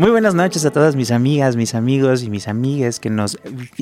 [0.00, 3.38] Muy buenas noches a todas mis amigas, mis amigos y mis amigues que nos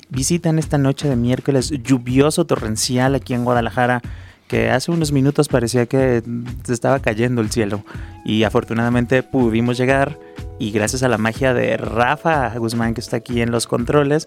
[0.08, 4.02] visitan esta noche de miércoles lluvioso, torrencial aquí en Guadalajara,
[4.48, 6.24] que hace unos minutos parecía que
[6.64, 7.84] se estaba cayendo el cielo
[8.24, 10.18] y afortunadamente pudimos llegar
[10.58, 14.27] y gracias a la magia de Rafa Guzmán que está aquí en los controles,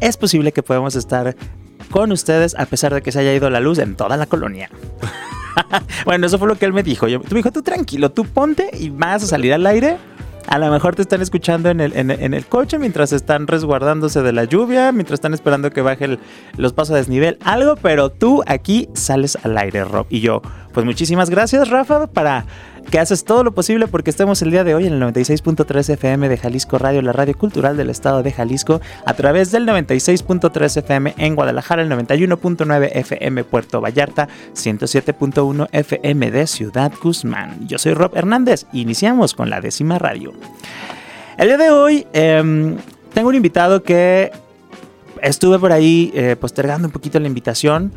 [0.00, 1.36] es posible que podamos estar
[1.90, 4.70] con ustedes a pesar de que se haya ido la luz en toda la colonia.
[6.06, 7.08] bueno, eso fue lo que él me dijo.
[7.08, 9.98] Yo, me dijo, tú tranquilo, tú ponte y vas a salir al aire
[10.46, 14.32] a lo mejor te están escuchando en el, en, el coche mientras están resguardándose de
[14.32, 16.18] la lluvia, mientras están esperando que baje
[16.56, 20.06] los pasos a desnivel, algo, pero tú aquí sales al aire, Rob.
[20.08, 22.46] Y yo, pues muchísimas gracias, Rafa, para
[22.90, 26.28] que haces todo lo posible porque estemos el día de hoy en el 96.3 FM
[26.28, 31.14] de Jalisco Radio, la radio cultural del estado de Jalisco, a través del 96.3 FM
[31.18, 37.66] en Guadalajara, el 91.9 FM Puerto Vallarta, 107.1 FM de Ciudad Guzmán.
[37.66, 40.32] Yo soy Rob Hernández iniciamos con la décima radio.
[41.38, 42.76] El día de hoy em,
[43.12, 44.30] tengo un invitado que
[45.22, 47.92] estuve por ahí eh, postergando un poquito la invitación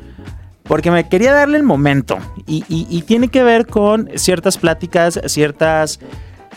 [0.69, 2.19] porque me quería darle el momento.
[2.45, 5.99] Y, tiene que ver con ciertas pláticas, ciertas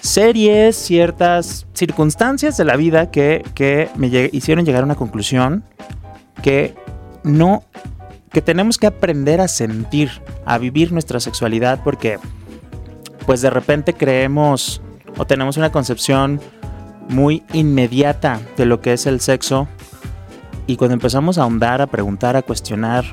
[0.02, 5.64] series, ciertas circunstancias de la vida que, me hicieron llegar a una conclusión
[6.42, 6.74] que
[7.24, 7.64] no,
[8.30, 10.10] que tenemos que aprender a sentir,
[10.44, 12.18] a vivir nuestra sexualidad porque
[13.24, 14.82] pues de repente creemos
[15.16, 16.38] o tenemos una concepción
[17.08, 19.68] muy inmediata de lo que es el sexo
[20.66, 23.04] y cuando empezamos a ahondar, a preguntar, a cuestionar,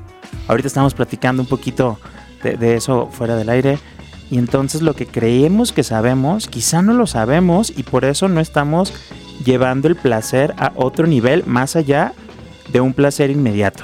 [0.49, 1.99] Ahorita estamos platicando un poquito
[2.41, 3.77] de, eso fuera del aire.
[4.31, 8.39] Y entonces lo que creemos que sabemos, quizá no lo sabemos y por eso no
[8.39, 8.91] estamos
[9.45, 12.13] llevando el placer a otro nivel más allá
[12.71, 13.83] de un placer inmediato.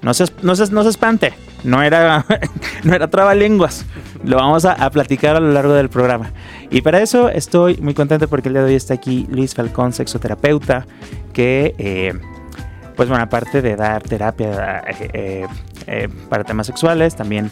[0.00, 2.24] No se, no se, no se espante, no era,
[2.84, 3.84] no era trabalenguas.
[4.24, 6.32] Lo vamos a, platicar a lo largo del programa.
[6.70, 9.92] Y para eso estoy muy contento porque el día de hoy está aquí Luis Falcón,
[9.92, 10.86] sexoterapeuta,
[11.34, 12.14] que, eh,
[12.96, 15.46] pues bueno, aparte de dar terapia eh, eh,
[15.86, 17.50] eh, para temas sexuales, también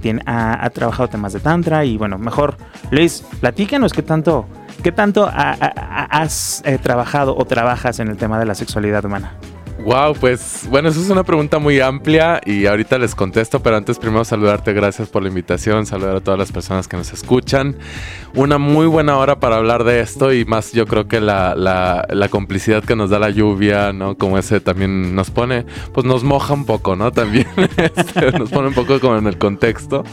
[0.00, 2.56] tiene, ha, trabajado temas de tantra y bueno, mejor
[2.90, 4.46] Luis, platícanos qué tanto,
[4.82, 9.32] qué tanto has eh, trabajado o trabajas en el tema de la sexualidad humana.
[9.88, 13.98] Wow, pues bueno, eso es una pregunta muy amplia y ahorita les contesto, pero antes
[13.98, 17.74] primero saludarte, gracias por la invitación, saludar a todas las personas que nos escuchan.
[18.34, 22.28] Una muy buena hora para hablar de esto y más yo creo que la, la,
[22.28, 24.14] complicidad que nos da la lluvia, ¿no?
[24.18, 27.10] Como ese también nos pone, pues nos moja un poco, ¿no?
[27.10, 27.46] También
[27.78, 30.04] este, nos pone un poco como en el contexto.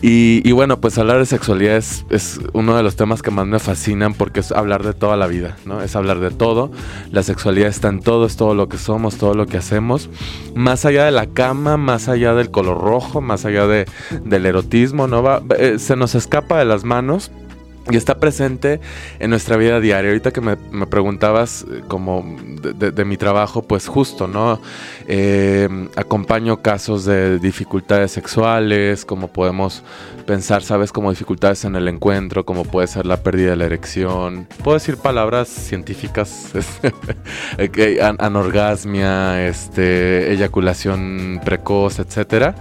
[0.00, 3.46] Y, y bueno, pues hablar de sexualidad es, es uno de los temas que más
[3.46, 5.82] me fascinan porque es hablar de toda la vida, ¿no?
[5.82, 6.70] Es hablar de todo.
[7.12, 10.08] La sexualidad está en todo, es todo lo que somos todo lo que hacemos,
[10.54, 13.86] más allá de la cama, más allá del color rojo, más allá de,
[14.24, 15.22] del erotismo, ¿no?
[15.22, 17.30] Va, eh, se nos escapa de las manos
[17.88, 18.80] y está presente
[19.18, 20.10] en nuestra vida diaria.
[20.10, 24.60] Ahorita que me, preguntabas eh, como de, mi trabajo, pues justo, ¿no?
[25.08, 29.82] Eh, acompaño casos de dificultades sexuales, como podemos
[30.26, 30.92] pensar, ¿sabes?
[30.92, 34.46] Como dificultades en el encuentro, como puede ser la pérdida de la erección.
[34.62, 36.52] Puedo decir palabras científicas,
[38.18, 42.54] anorgasmia, este, eyaculación precoz, etcétera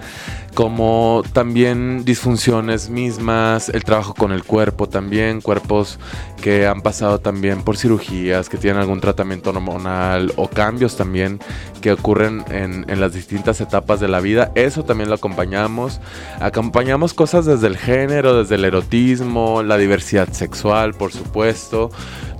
[0.59, 5.99] como también disfunciones mismas, el trabajo con el cuerpo también, cuerpos
[6.41, 11.39] que han pasado también por cirugías, que tienen algún tratamiento hormonal o cambios también
[11.79, 16.01] que ocurren en, las distintas etapas de la vida, eso también lo acompañamos.
[16.41, 21.89] Acompañamos cosas desde el género, desde el erotismo, la diversidad sexual, por supuesto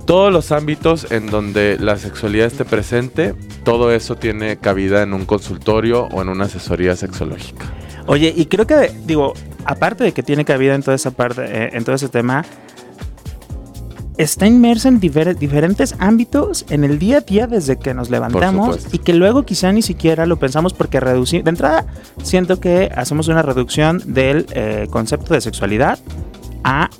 [0.06, 3.34] todos los ámbitos en donde la sexualidad esté presente,
[3.64, 7.66] todo eso tiene cabida en un consultorio o en una asesoría sexológica.
[8.06, 11.70] Oye, y creo que, digo, aparte de que tiene cabida en toda esa parte, eh,
[11.72, 12.44] en todo ese tema,
[14.16, 18.98] está inmersa en diferentes ámbitos en el día a día desde que nos levantamos y
[18.98, 21.86] que luego quizá ni siquiera lo pensamos porque reducir, de entrada
[22.22, 25.98] siento que hacemos una reducción del eh, concepto de sexualidad
[26.64, 26.90] a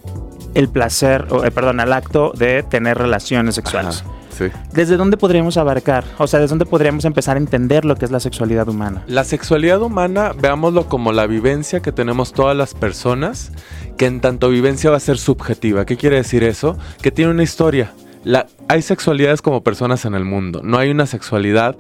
[0.55, 4.03] el placer, o, eh, perdón, al acto de tener relaciones sexuales.
[4.49, 4.53] Sí.
[4.73, 6.05] ¿Desde dónde podríamos abarcar?
[6.19, 9.03] O sea, ¿desde dónde podríamos empezar a entender lo que es la sexualidad humana?
[9.07, 13.53] La sexualidad humana, veámoslo como la vivencia que tenemos todas las personas,
[13.97, 15.85] que en tanto vivencia va a ser subjetiva.
[15.85, 16.77] ¿Qué quiere decir eso?
[17.03, 17.93] Que tiene una historia.
[18.25, 20.61] La, hay sexualidades como personas en el mundo.
[20.63, 21.77] No hay una sexualidad,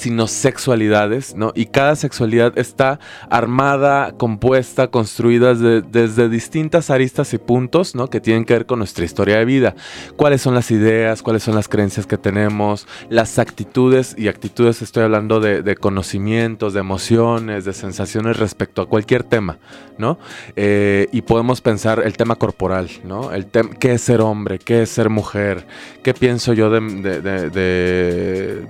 [0.00, 1.52] sino sexualidades, ¿no?
[1.54, 2.98] Y cada sexualidad está
[3.28, 8.08] armada, compuesta, construida desde distintas aristas y puntos, ¿no?
[8.08, 9.74] Que tienen que ver con nuestra historia de vida.
[10.16, 11.22] ¿Cuáles son las ideas?
[11.22, 12.88] ¿Cuáles son las creencias que tenemos?
[13.10, 19.22] Las actitudes, y actitudes estoy hablando de, conocimientos, de emociones, de sensaciones respecto a cualquier
[19.22, 19.58] tema,
[19.98, 20.18] ¿no?
[20.56, 23.32] Eh, y podemos pensar el tema corporal, ¿no?
[23.32, 23.46] El
[23.78, 24.58] ¿Qué es ser hombre?
[24.58, 25.66] ¿Qué es ser mujer?
[26.02, 28.64] ¿Qué pienso yo de, de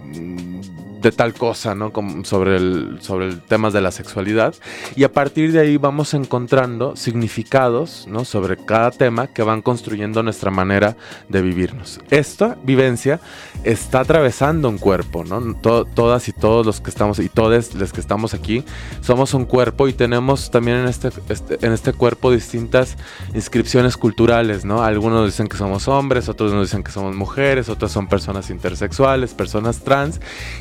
[1.00, 1.93] tal cosa, ¿no?
[1.93, 4.55] Como sobre el, sobre el temas de la sexualidad.
[4.97, 8.25] Y a partir de ahí vamos encontrando significados, ¿no?
[8.25, 10.97] Sobre cada tema que van construyendo nuestra manera
[11.29, 12.00] de vivirnos.
[12.11, 13.20] Esta vivencia
[13.64, 15.41] está atravesando un cuerpo, ¿no?
[15.61, 18.64] todas y todos los que estamos, y todos los que estamos aquí,
[19.00, 22.97] somos un cuerpo y tenemos también en este, este, en este cuerpo distintas
[23.35, 24.82] inscripciones culturales, ¿no?
[24.82, 29.35] Algunos dicen que somos hombres, otros nos dicen que somos mujeres, otros son personas intersexuales,
[29.35, 30.20] personas trans,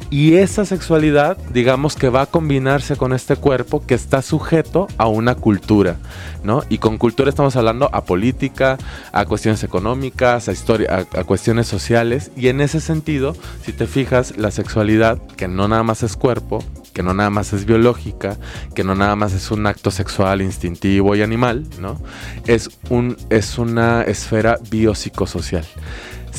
[0.09, 4.87] y y esa sexualidad, digamos que va a combinarse con este cuerpo que está sujeto
[4.99, 5.97] a una cultura,
[6.43, 6.61] ¿no?
[6.69, 8.77] Y con cultura estamos hablando a política,
[9.11, 12.29] a cuestiones económicas, a historia, a, cuestiones sociales.
[12.35, 16.63] Y en ese sentido, si te fijas, la sexualidad, que no nada más es cuerpo,
[16.93, 18.37] que no nada más es biológica,
[18.75, 21.99] que no nada más es un acto sexual instintivo y animal, ¿no?
[22.45, 25.65] Es, un, es una esfera biopsicosocial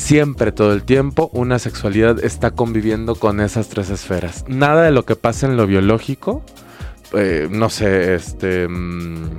[0.01, 4.43] siempre, todo el tiempo, una sexualidad está conviviendo con esas tres esferas.
[4.47, 6.43] Nada de lo que pasa en lo biológico,
[7.13, 8.67] eh, no sé, este...
[8.67, 9.29] Mm,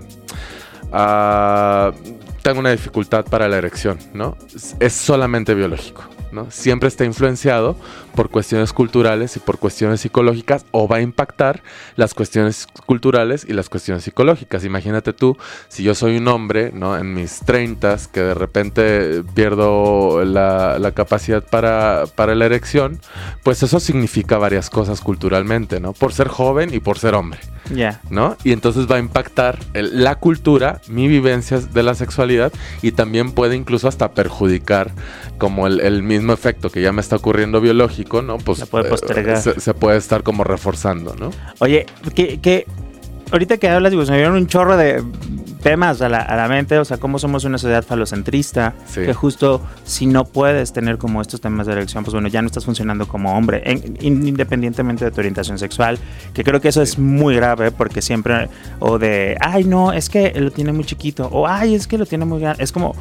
[0.92, 1.92] ah,
[2.42, 4.36] tengo una dificultad para la erección, ¿no?
[4.80, 6.04] Es solamente biológico.
[6.50, 7.76] Siempre está influenciado
[8.14, 11.62] por cuestiones culturales y por cuestiones psicológicas o va a impactar
[11.96, 14.64] las cuestiones culturales y las cuestiones psicológicas.
[14.64, 15.36] Imagínate tú,
[15.68, 16.96] si yo soy un hombre, ¿no?
[16.96, 17.82] En mis 30
[18.12, 23.00] que de repente pierdo la, capacidad para, la erección,
[23.42, 25.92] pues eso significa varias cosas culturalmente, ¿no?
[25.92, 27.40] Por ser joven y por ser hombre.
[27.72, 28.00] Ya.
[28.10, 28.36] ¿No?
[28.44, 32.52] Y entonces va a impactar la cultura, mi vivencia de la sexualidad
[32.82, 34.90] y también puede incluso hasta perjudicar
[35.38, 38.38] como el, mismo efecto que ya me está ocurriendo biológico, ¿no?
[38.38, 39.40] Pues se puede postergar.
[39.40, 41.30] se, puede estar como reforzando, ¿no?
[41.58, 42.66] Oye, que,
[43.30, 45.02] ahorita que hablas, digo, se me dieron un chorro de
[45.62, 50.24] temas a la, mente, o sea, cómo somos una sociedad falocentrista, que justo si no
[50.24, 53.62] puedes tener como estos temas de elección, pues bueno, ya no estás funcionando como hombre,
[54.00, 55.98] independientemente de tu orientación sexual,
[56.34, 58.48] que creo que eso es muy grave porque siempre,
[58.80, 62.06] o de, ay, no, es que lo tiene muy chiquito, o ay, es que lo
[62.06, 62.96] tiene muy grande, es como,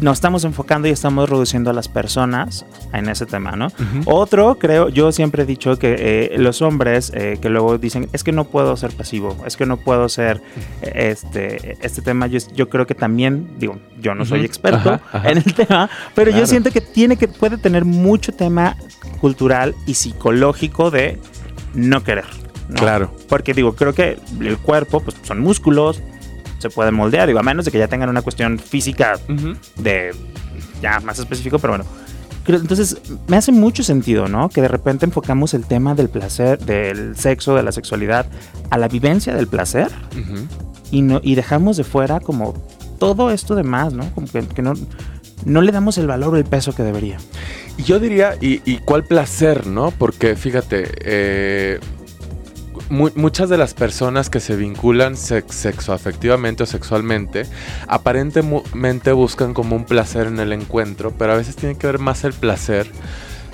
[0.00, 3.68] nos estamos enfocando y estamos reduciendo a las personas en ese tema, ¿no?
[4.04, 8.22] Otro, creo, yo siempre he dicho que eh, los hombres eh, que luego dicen, es
[8.22, 10.40] que no puedo ser pasivo, es que no puedo ser
[10.82, 15.38] eh, este, este tema, yo, yo creo que también, digo, yo no soy experto en
[15.38, 18.76] el tema, pero yo siento que tiene que, puede tener mucho tema
[19.20, 21.18] cultural y psicológico de
[21.74, 22.24] no querer.
[22.74, 23.10] Claro.
[23.28, 26.02] Porque digo, creo que el cuerpo, pues son músculos,
[26.58, 29.18] se puede moldear, digo, a menos de que ya tengan una cuestión física
[29.76, 30.14] de
[30.80, 31.84] ya más específico, pero bueno.
[32.46, 32.96] Entonces,
[33.26, 34.48] me hace mucho sentido, ¿no?
[34.48, 38.26] Que de repente enfocamos el tema del placer, del sexo, de la sexualidad,
[38.70, 39.88] a la vivencia del placer
[40.90, 42.54] y, no, y dejamos de fuera como
[42.98, 44.10] todo esto de más, ¿no?
[44.14, 44.72] Como que, no,
[45.44, 47.18] no le damos el valor o el peso que debería.
[47.84, 49.90] Yo diría, ¿y, y cuál placer, no?
[49.90, 51.80] Porque fíjate, eh,
[52.90, 57.46] muchas de las personas que se vinculan sexoafectivamente o sexualmente
[57.86, 62.24] aparentemente buscan como un placer en el encuentro, pero a veces tiene que ver más
[62.24, 62.90] el placer.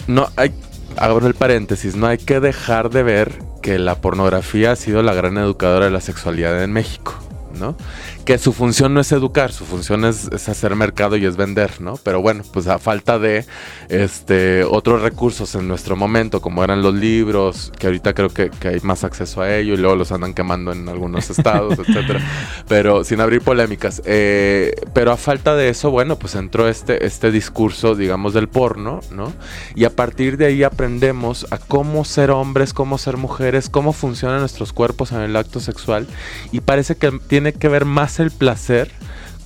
[0.06, 0.52] No hay,
[0.96, 5.14] abro el paréntesis, no hay que dejar de ver que la pornografía ha sido la
[5.14, 7.14] gran educadora de la sexualidad en México,
[7.58, 7.76] ¿no?
[8.24, 11.96] Que su función no es educar, su función es, hacer mercado y es vender, ¿no?
[12.02, 13.44] Pero bueno, pues a falta de
[13.88, 18.80] este otros recursos en nuestro momento, como eran los libros, que ahorita creo que, hay
[18.80, 22.20] más acceso a ello y luego los andan quemando en algunos estados, etcétera.
[22.66, 24.00] Pero sin abrir polémicas.
[24.06, 29.00] Eh, pero a falta de eso, bueno, pues entró este, este discurso, digamos, del porno,
[29.10, 29.32] ¿no?
[29.74, 34.40] Y a partir de ahí aprendemos a cómo ser hombres, cómo ser mujeres, cómo funcionan
[34.40, 36.06] nuestros cuerpos en el acto sexual.
[36.52, 38.90] Y parece que tiene que ver más el placer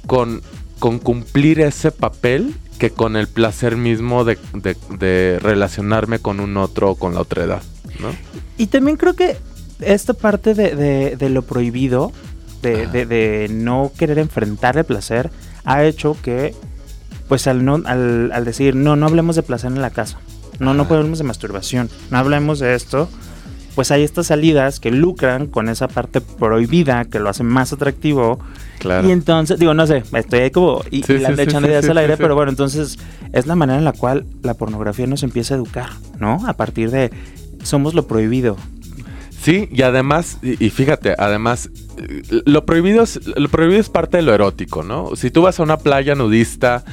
[0.07, 0.43] con,
[0.79, 6.95] con cumplir ese papel que con el placer mismo de, relacionarme con un otro o
[6.95, 7.63] con la otra edad.
[8.57, 9.37] Y también creo que
[9.81, 12.13] esta parte de, lo prohibido,
[12.63, 15.31] de, no querer enfrentar el placer,
[15.65, 16.55] ha hecho que
[17.29, 20.19] pues al, no, al, al decir, no, no hablemos de placer en la casa,
[20.59, 23.11] no, no hablemos de masturbación, no hablemos de esto,
[23.79, 28.41] pues hay estas salidas que lucran con esa parte prohibida que lo hace más atractivo.
[28.81, 29.07] Claro.
[29.07, 32.51] Y entonces, digo, no sé, estoy ahí como y, echando ideas al aire, pero bueno,
[32.51, 32.99] entonces
[33.33, 36.45] es la manera en la cual la pornografía nos empieza a educar, ¿no?
[36.49, 37.13] A partir de
[37.63, 38.57] somos lo prohibido.
[39.41, 41.71] Sí, y además, y, fíjate, además,
[42.47, 45.15] lo prohibido, es, lo prohibido es parte de lo erótico, ¿no?
[45.15, 46.85] Si tú vas a una playa nudista,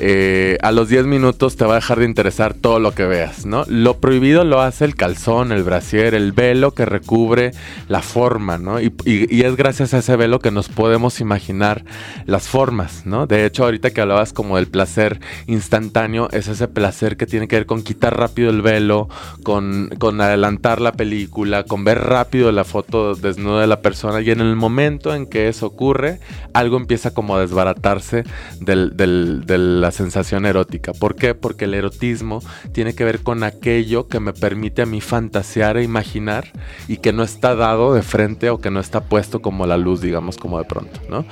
[0.00, 3.46] eh, a los 10 minutos te va a dejar de interesar todo lo que veas,
[3.46, 3.64] ¿no?
[3.66, 7.52] Lo prohibido lo hace el calzón, el brasier, el velo que recubre
[7.88, 8.80] la forma, ¿no?
[8.80, 11.84] Y, es gracias a ese velo que nos podemos imaginar
[12.26, 13.26] las formas, ¿no?
[13.26, 17.56] De hecho, ahorita que hablabas como del placer instantáneo, es ese placer que tiene que
[17.56, 19.08] ver con quitar rápido el velo,
[19.42, 24.30] con, con adelantar la película, con ver rápido la foto desnuda de la persona y
[24.30, 26.20] en el momento en que eso ocurre,
[26.52, 28.24] algo empieza como a desbaratarse
[28.60, 30.92] del, del, del sensación erótica.
[30.92, 31.34] ¿Por qué?
[31.34, 32.40] Porque el erotismo
[32.72, 36.52] tiene que ver con aquello que me permite a mí fantasear e imaginar
[36.86, 40.00] y que no está dado de frente o que no está puesto como la luz,
[40.00, 41.24] digamos, como de pronto, ¿no?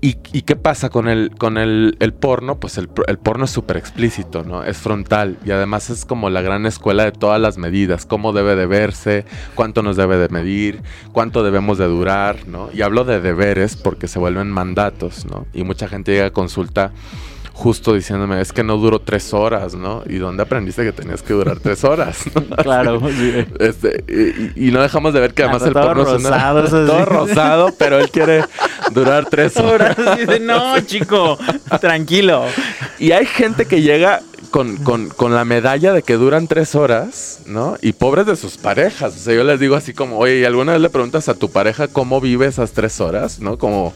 [0.00, 2.58] ¿Y, qué pasa con el, con el, porno?
[2.58, 4.64] Pues el, porno es súper explícito, ¿no?
[4.64, 8.56] Es frontal y además es como la gran escuela de todas las medidas, cómo debe
[8.56, 10.82] de verse, cuánto nos debe de medir,
[11.12, 12.70] cuánto debemos de durar, ¿no?
[12.72, 15.46] Y hablo de deberes porque se vuelven mandatos, ¿no?
[15.52, 16.92] Y mucha gente llega a consulta
[17.52, 20.02] justo diciéndome, es que no duró tres horas, ¿no?
[20.06, 22.24] ¿Y dónde aprendiste que tenías que durar tres horas?
[22.62, 23.00] claro,
[23.58, 24.04] este,
[24.56, 28.44] y, no dejamos de ver que además el porno rosado, todo rosado, pero él quiere
[28.92, 29.96] durar tres horas.
[30.18, 31.38] Dice, no, chico,
[31.80, 32.44] tranquilo.
[32.98, 37.40] Y hay gente que llega con, con, con, la medalla de que duran tres horas,
[37.46, 37.76] ¿no?
[37.80, 39.16] Y pobres de sus parejas.
[39.16, 41.50] O sea, yo les digo así como, oye, ¿y alguna vez le preguntas a tu
[41.50, 43.40] pareja cómo vive esas tres horas?
[43.40, 43.58] ¿No?
[43.58, 43.94] Como,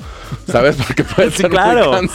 [0.50, 0.76] ¿sabes?
[0.86, 1.92] Porque puede ser claro.
[1.92, 2.10] muy.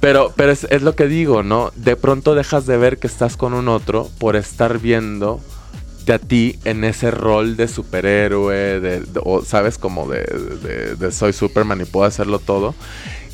[0.00, 1.70] Pero, pero es, es, lo que digo, ¿no?
[1.76, 5.38] De pronto dejas de ver que estás con un otro por estar viendo
[6.10, 10.22] a ti en ese rol de superhéroe, de, o sabes, como de,
[10.62, 12.74] de, de, soy Superman y puedo hacerlo todo.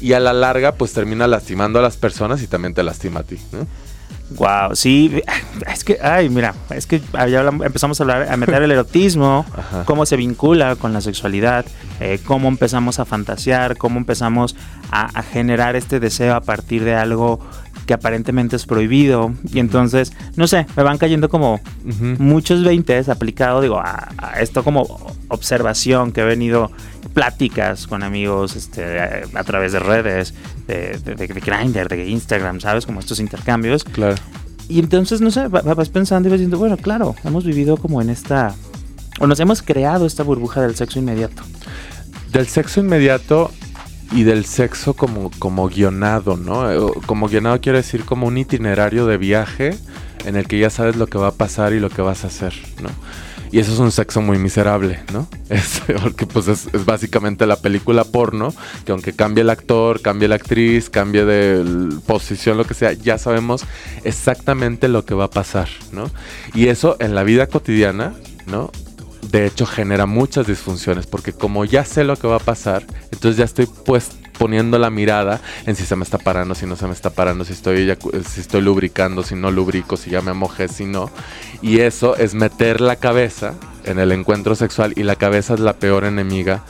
[0.01, 3.23] Y a la larga, pues termina lastimando a las personas y también te lastima a
[3.23, 3.67] ti, ¿no?
[4.31, 5.23] Wow, sí,
[5.73, 9.47] es que, ay, mira, es que ya empezamos a hablar, a meter el erotismo,
[9.87, 11.65] cómo se vincula con la sexualidad,
[12.01, 14.55] eh, cómo empezamos a fantasear, cómo empezamos
[14.91, 17.41] a, generar este deseo a partir de algo
[17.87, 19.33] que aparentemente es prohibido.
[19.51, 21.61] Y entonces, no sé, me van cayendo como
[22.19, 26.71] muchos veintes aplicado, digo, a, esto como observación que he venido
[27.19, 30.35] pláticas con amigos este, a, través de redes,
[30.69, 32.87] de, de, de, Grindr, de Instagram, ¿sabes?
[32.87, 33.83] Como estos intercambios.
[33.83, 34.15] Claro.
[34.69, 38.11] Y entonces, no sé, vas pensando y vas diciendo, bueno, claro, hemos vivido como en
[38.11, 38.55] esta,
[39.19, 41.43] o nos hemos creado esta burbuja del sexo inmediato.
[42.31, 43.51] Del sexo inmediato
[44.13, 46.93] y del sexo como, como guionado, ¿no?
[47.07, 49.77] Como guionado quiere decir como un itinerario de viaje
[50.25, 52.29] en el que ya sabes lo que va a pasar y lo que vas a
[52.29, 52.91] hacer, ¿no?
[53.51, 55.29] Y eso es un sexo muy miserable, ¿no?
[55.49, 58.53] Es, porque pues es, básicamente la película porno,
[58.85, 63.17] que aunque cambie el actor, cambie la actriz, cambie de posición, lo que sea, ya
[63.17, 63.65] sabemos
[64.05, 66.11] exactamente lo que va a pasar, ¿no?
[66.55, 68.13] Y eso en la vida cotidiana,
[68.47, 68.71] ¿no?
[69.31, 73.39] De hecho genera muchas disfunciones, porque como ya sé lo que va a pasar, entonces
[73.39, 76.87] ya estoy pues poniendo la mirada en si se me está parando, si no se
[76.87, 77.95] me está parando, si estoy,
[78.27, 81.11] si estoy lubricando, si no lubrico, si ya me mojé, si no.
[81.61, 83.55] Y eso es meter la cabeza
[83.85, 86.63] en el encuentro sexual y la cabeza es la peor enemiga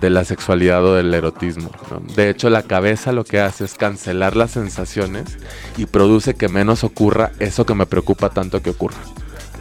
[0.00, 1.70] de la sexualidad o del erotismo.
[2.16, 5.38] De hecho, la cabeza lo que hace es cancelar las sensaciones
[5.76, 8.98] y produce que menos ocurra eso que me preocupa tanto que ocurra.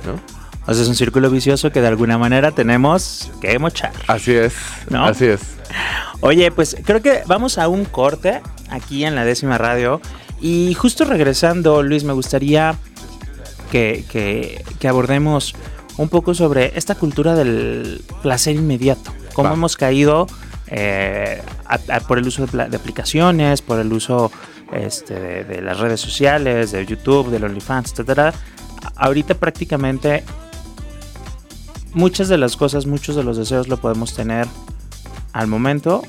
[0.05, 0.42] ¿no?
[0.65, 3.91] O sea, es un círculo vicioso que de alguna manera tenemos que mochar.
[4.07, 4.53] Así es,
[4.89, 5.05] ¿no?
[5.05, 5.41] así es.
[6.21, 9.99] Oye, pues creo que vamos a un corte aquí en la décima radio.
[10.39, 12.75] Y justo regresando, Luis, me gustaría
[13.71, 15.55] que, abordemos
[15.97, 19.13] un poco sobre esta cultura del placer inmediato.
[19.33, 20.27] Cómo hemos caído
[20.67, 21.41] eh,
[22.07, 24.31] por el uso de, aplicaciones, por el uso
[24.71, 28.35] este, de, las redes sociales, de YouTube, del OnlyFans, etc.
[28.95, 30.23] Ahorita prácticamente
[31.93, 34.47] muchas de las cosas, muchos de los deseos lo podemos tener
[35.31, 36.03] al momento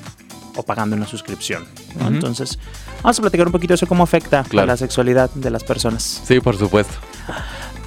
[0.55, 1.65] o pagando una suscripción.
[1.99, 2.59] Entonces,
[3.03, 6.21] vamos a platicar un poquito de eso, cómo afecta a la sexualidad de las personas.
[6.25, 6.93] Sí, por supuesto.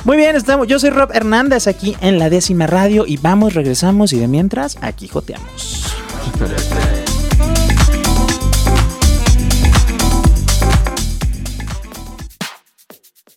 [0.04, 0.66] Muy bien, estamos.
[0.66, 4.78] Yo soy Rob Hernández aquí en la décima radio y vamos, regresamos y de mientras
[4.80, 5.94] aquí joteamos.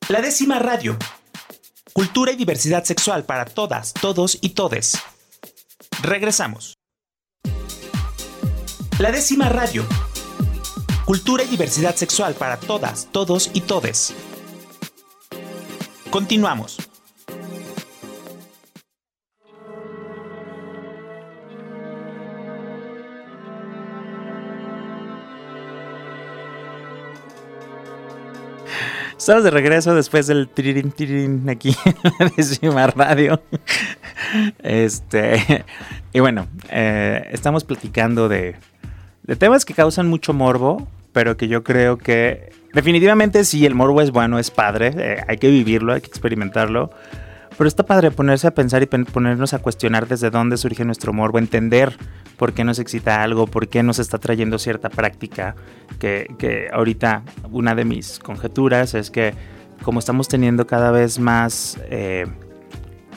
[0.09, 0.97] La décima radio.
[1.93, 4.97] Cultura y diversidad sexual para todas, todos y todes.
[6.01, 6.75] Regresamos.
[8.99, 9.85] La décima radio
[11.11, 14.13] cultura y diversidad sexual para todas, todos y todes.
[16.09, 16.77] Continuamos.
[29.21, 31.75] Estamos de regreso después del tirirín tirirín aquí
[32.19, 33.39] en décima radio.
[34.63, 35.63] Este,
[36.11, 38.55] y bueno, eh, estamos platicando de,
[39.21, 44.01] de temas que causan mucho morbo, pero que yo creo que definitivamente sí, el morbo
[44.01, 46.89] es bueno, es padre, eh, hay que vivirlo, hay que experimentarlo.
[47.61, 51.37] Pero está padre ponerse a pensar y ponernos a cuestionar desde dónde surge nuestro morbo,
[51.37, 51.95] entender
[52.35, 55.53] por qué nos excita algo, por qué nos está trayendo cierta práctica.
[55.99, 59.35] Que, ahorita una de mis conjeturas es que
[59.83, 62.25] como estamos teniendo cada vez más eh,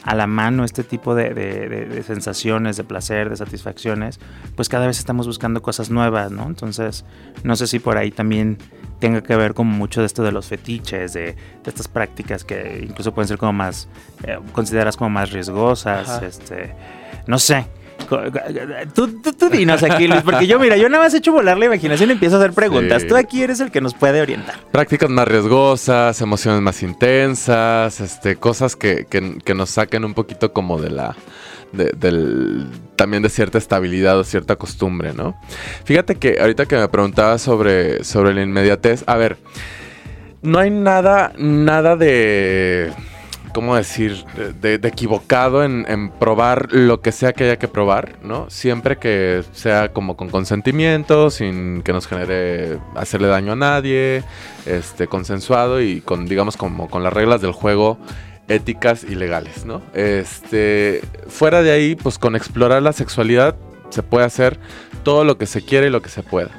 [0.05, 4.21] a la mano este tipo de, sensaciones, de placer, de satisfacciones,
[4.55, 6.47] pues cada vez estamos buscando cosas nuevas, ¿no?
[6.47, 7.05] Entonces,
[7.43, 8.59] no sé si por ahí también
[9.01, 13.15] tenga que ver como mucho de esto de los fetiches, de, estas prácticas que incluso
[13.15, 13.89] pueden ser como más,
[14.25, 16.75] eh, consideradas como más riesgosas, este,
[17.27, 17.67] no sé.
[18.95, 21.67] Tú, tú, dinos aquí, Luis, porque yo, mira, yo nada más he hecho volar la
[21.67, 23.07] imaginación y empiezo a hacer preguntas.
[23.07, 24.57] Tú aquí eres el que nos puede orientar.
[24.71, 29.07] Prácticas más riesgosas, emociones más intensas, este, cosas que,
[29.55, 31.17] nos saquen un poquito como de la.
[31.73, 35.39] del, también de cierta estabilidad o cierta costumbre, ¿no?
[35.85, 39.37] Fíjate que ahorita que me preguntaba sobre, sobre la inmediatez, a ver,
[40.43, 42.93] no hay nada, nada de
[43.55, 44.25] ¿cómo decir?,
[44.61, 48.51] de, equivocado en, probar lo que sea que haya que probar, ¿no?
[48.51, 54.25] Siempre que sea como con consentimiento, sin que nos genere hacerle daño a nadie,
[54.67, 57.97] este, consensuado y con, digamos, como con las reglas del juego
[58.49, 59.81] éticas y legales, ¿no?
[59.95, 63.57] Este, fuera de ahí, pues con explorar la sexualidad
[63.89, 64.59] se puede hacer
[65.05, 66.51] todo lo que se quiere y lo que se pueda.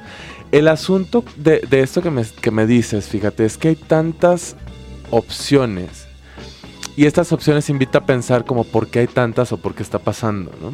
[0.51, 4.55] El asunto de, esto que me, que me dices, fíjate, es que hay tantas
[5.11, 6.04] opciones
[6.95, 9.99] y estas opciones invita a pensar como por qué hay tantas o por qué está
[9.99, 10.73] pasando, ¿no?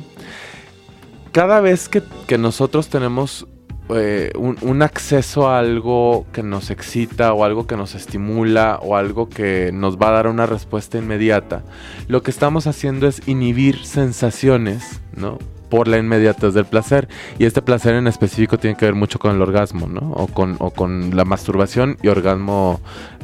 [1.32, 3.48] Cada vez que, nosotros tenemos
[3.90, 9.30] eh, un, acceso a algo que nos excita o algo que nos estimula o algo
[9.30, 11.64] que nos va a dar una respuesta inmediata,
[12.08, 15.40] lo que estamos haciendo es inhibir sensaciones, ¿no?
[15.72, 17.08] Por la inmediatez del placer.
[17.40, 20.12] Y este placer en específico tiene que ver mucho con el orgasmo, ¿no?
[20.12, 22.82] O con, o con la masturbación y orgasmo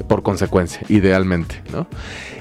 [0.07, 1.87] por consecuencia, idealmente, ¿no?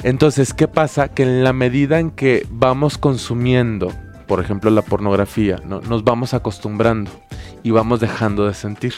[0.04, 1.08] Entonces, ¿qué pasa?
[1.08, 3.92] Que en la medida en que vamos consumiendo,
[4.28, 5.80] por ejemplo, la pornografía, ¿no?
[5.80, 7.10] Nos vamos acostumbrando
[7.64, 8.94] y vamos dejando de sentir.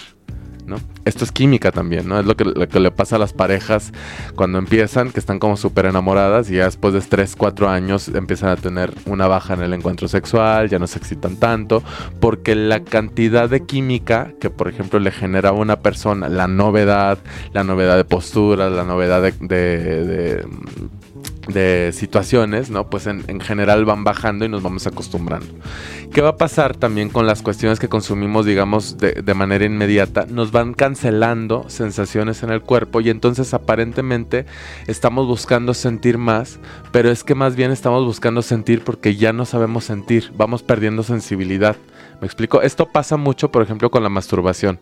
[1.04, 2.18] Esto es química también, ¿no?
[2.18, 3.92] Es lo que, le pasa a las parejas
[4.34, 8.50] cuando empiezan, que están como súper enamoradas y ya después de 3, 4 años empiezan
[8.50, 11.82] a tener una baja en el encuentro sexual, ya no se excitan tanto,
[12.20, 17.18] porque la cantidad de química que, por ejemplo, le genera a una persona, la novedad,
[17.52, 20.44] la novedad de posturas, la novedad de
[21.92, 22.88] situaciones, ¿no?
[22.90, 25.46] Pues en, general van bajando y nos vamos acostumbrando.
[26.12, 30.26] ¿Qué va a pasar también con las cuestiones que consumimos, digamos, de, de, manera inmediata?
[30.28, 34.46] Nos van cancelando sensaciones en el cuerpo y entonces aparentemente
[34.86, 36.58] estamos buscando sentir más,
[36.92, 41.02] pero es que más bien estamos buscando sentir porque ya no sabemos sentir, vamos perdiendo
[41.02, 41.76] sensibilidad.
[42.20, 42.62] ¿Me explico?
[42.62, 44.80] Esto pasa mucho, por ejemplo, con la masturbación.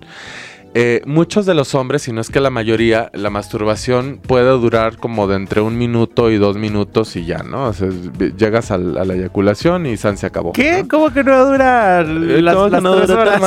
[0.78, 4.98] Eh, muchos de los hombres, si no es que la mayoría, la masturbación puede durar
[4.98, 7.68] como de entre un minuto y dos minutos y ya, ¿no?
[7.68, 7.88] O sea,
[8.36, 10.52] llegas a la eyaculación y San se acabó.
[10.52, 10.84] ¿Qué?
[10.86, 13.40] ¿Cómo que no va a durar eh, las, tres horas?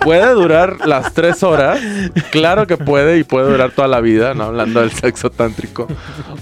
[0.00, 1.78] Puede durar las tres horas.
[2.30, 4.44] Claro que puede y puede durar toda la vida, ¿no?
[4.44, 5.86] Hablando del sexo tántrico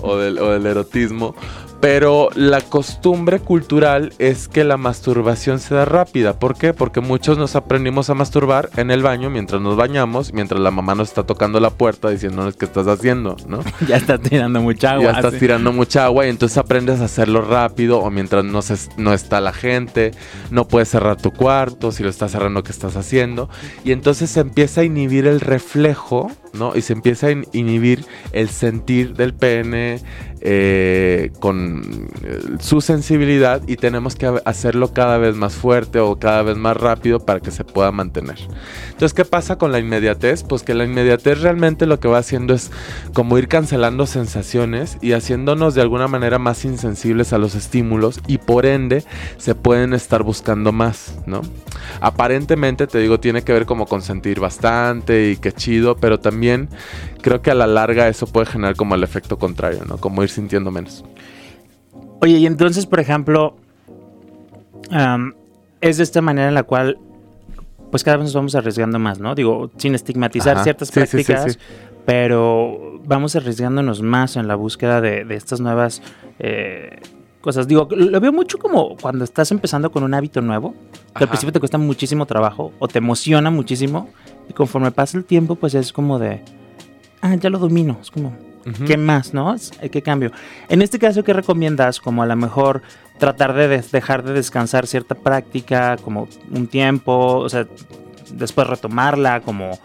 [0.02, 1.34] o del, o del erotismo.
[1.80, 6.38] Pero la costumbre cultural es que la masturbación sea rápida.
[6.38, 6.74] ¿Por qué?
[6.74, 10.96] Porque muchos nos aprendimos a masturbar en el baño mientras nos bañamos, mientras la mamá
[10.96, 13.60] nos está tocando la puerta diciéndonos qué estás haciendo, ¿no?
[13.86, 15.12] ya estás tirando mucha agua.
[15.12, 18.60] Ya estás tirando mucha agua y entonces aprendes a hacerlo rápido o mientras no,
[18.96, 20.10] no está la gente,
[20.50, 23.48] no puedes cerrar tu cuarto, si lo estás cerrando, ¿qué estás haciendo?
[23.84, 26.76] Y entonces se empieza a inhibir el reflejo ¿no?
[26.76, 30.00] Y se empieza a inhibir el sentir del pene
[30.40, 36.42] eh, con eh, su sensibilidad y tenemos que hacerlo cada vez más fuerte o cada
[36.42, 38.38] vez más rápido para que se pueda mantener.
[38.86, 40.44] Entonces, ¿qué pasa con la inmediatez?
[40.44, 42.70] Pues que la inmediatez realmente lo que va haciendo es
[43.14, 48.38] como ir cancelando sensaciones y haciéndonos de alguna manera más insensibles a los estímulos y
[48.38, 49.04] por ende
[49.36, 51.42] se pueden estar buscando más, ¿no?
[52.00, 56.68] Aparentemente, te digo, tiene que ver como con sentir bastante y qué chido, pero también
[57.20, 59.98] creo que a la larga eso puede generar como el efecto contrario, ¿no?
[59.98, 61.04] Como ir sintiendo menos.
[62.20, 63.56] Oye, y entonces, por ejemplo,
[65.80, 66.98] es de esta manera en la cual
[67.90, 69.34] pues cada vez nos vamos arriesgando más, ¿no?
[69.34, 71.58] Digo, sin estigmatizar ciertas prácticas,
[72.04, 76.02] pero vamos arriesgándonos más en la búsqueda de, estas nuevas
[76.38, 77.00] eh,
[77.48, 77.66] cosas.
[77.66, 80.74] Digo, lo veo mucho como cuando estás empezando con un hábito nuevo,
[81.16, 84.10] que al principio te cuesta muchísimo trabajo o te emociona muchísimo,
[84.50, 86.42] y conforme pasa el tiempo, pues es como de,
[87.22, 88.36] ah, ya lo domino, es como,
[88.86, 89.56] ¿qué más, no?
[89.90, 90.30] ¿Qué cambio?
[90.68, 92.00] En este caso, ¿qué recomiendas?
[92.00, 92.82] Como a lo mejor
[93.16, 97.66] tratar de dejar de descansar cierta práctica, como un tiempo, o sea,
[98.30, 99.78] después retomarla, como...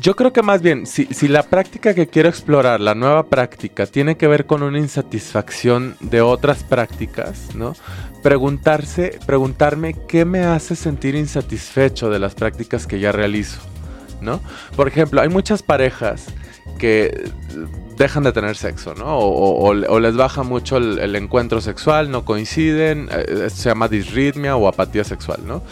[0.00, 3.86] Yo creo que más bien, si, si, la práctica que quiero explorar, la nueva práctica,
[3.86, 7.74] tiene que ver con una insatisfacción de otras prácticas, ¿no?
[8.22, 13.60] Preguntarse, preguntarme qué me hace sentir insatisfecho de las prácticas que ya realizo,
[14.20, 14.40] ¿no?
[14.76, 16.26] Por ejemplo, hay muchas parejas
[16.78, 17.30] que
[17.96, 19.18] dejan de tener sexo, ¿no?
[19.18, 25.04] O, les baja mucho el, encuentro sexual, no coinciden, eh, se llama disritmia o apatía
[25.04, 25.62] sexual, ¿no?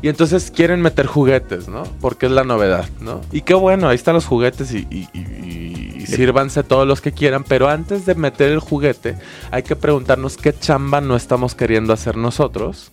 [0.00, 1.82] Y entonces quieren meter juguetes, ¿no?
[2.00, 3.20] Porque es la novedad, ¿no?
[3.32, 7.68] Y qué bueno, ahí están los juguetes y, y sírvanse todos los que quieran, pero
[7.68, 9.16] antes de meter el juguete
[9.50, 12.92] hay que preguntarnos qué chamba no estamos queriendo hacer nosotros,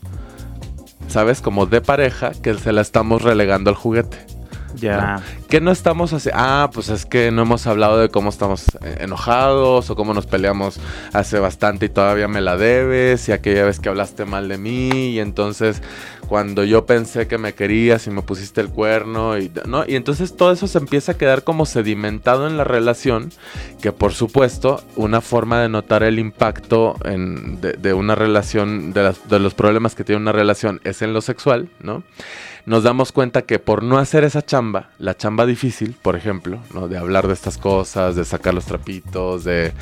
[1.07, 1.41] ¿sabes?
[1.41, 4.34] Como de pareja, que se la estamos relegando al juguete.
[4.75, 5.21] Ya.
[5.49, 6.39] ¿Qué no estamos haciendo?
[6.41, 10.25] Ah, pues es que no hemos hablado de cómo estamos eh, enojados o cómo nos
[10.25, 10.79] peleamos
[11.13, 14.89] hace bastante y todavía me la debes y aquella vez que hablaste mal de mí
[14.89, 15.81] y entonces
[16.27, 20.35] cuando yo pensé que me querías y me pusiste el cuerno y no y entonces
[20.35, 23.31] todo eso se empieza a quedar como sedimentado en la relación
[23.81, 29.53] que por supuesto una forma de notar el impacto de, una relación de, de los
[29.53, 32.03] problemas que tiene una relación es en lo sexual no
[32.65, 36.87] nos damos cuenta que por no hacer esa chamba, la chamba difícil, por ejemplo, ¿no?
[36.87, 39.73] de hablar de estas cosas, de sacar los trapitos, de,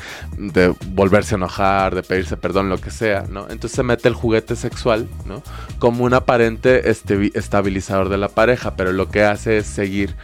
[0.88, 3.42] volverse a enojar, de pedirse perdón, lo que sea, ¿no?
[3.48, 5.42] Entonces se mete el juguete sexual, ¿no?
[5.78, 10.14] Como un aparente estabilizador de la pareja, pero lo que hace es seguir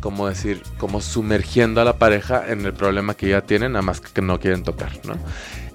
[0.00, 4.00] como decir, como sumergiendo a la pareja en el problema que ya tienen, nada más
[4.00, 5.14] que no quieren tocar, ¿no?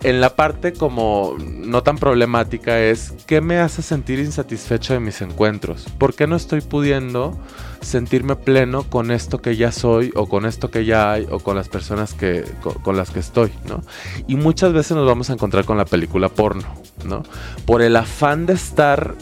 [0.04, 5.22] En la parte como no tan problemática es qué me hace sentir insatisfecho de mis
[5.22, 5.86] encuentros.
[5.98, 7.38] ¿Por qué no estoy pudiendo
[7.82, 11.56] sentirme pleno con esto que ya soy o con esto que ya hay o con
[11.56, 12.44] las personas que
[12.84, 13.82] con, las que estoy, ¿no?
[14.28, 16.66] Y muchas veces nos vamos a encontrar con la película porno,
[17.06, 17.24] ¿no?
[17.66, 19.16] Por el afán de estar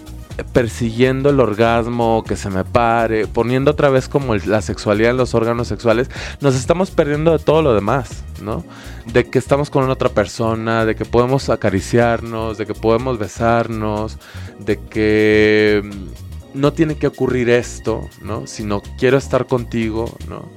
[0.53, 5.35] persiguiendo el orgasmo, que se me pare, poniendo otra vez como la sexualidad en los
[5.35, 8.63] órganos sexuales, nos estamos perdiendo de todo lo demás, ¿no?
[9.11, 14.17] De que estamos con otra persona, de que podemos acariciarnos, de que podemos besarnos,
[14.59, 18.47] de que mm, no tiene que ocurrir esto, ¿no?
[18.47, 20.49] Sino quiero estar contigo, ¿no?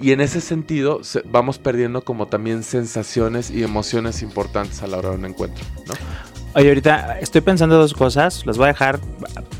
[0.00, 5.10] Y en ese sentido vamos perdiendo como también sensaciones y emociones importantes a la hora
[5.10, 5.94] de un encuentro, ¿no?
[6.54, 9.00] Oye, ahorita estoy pensando dos cosas, las voy a dejar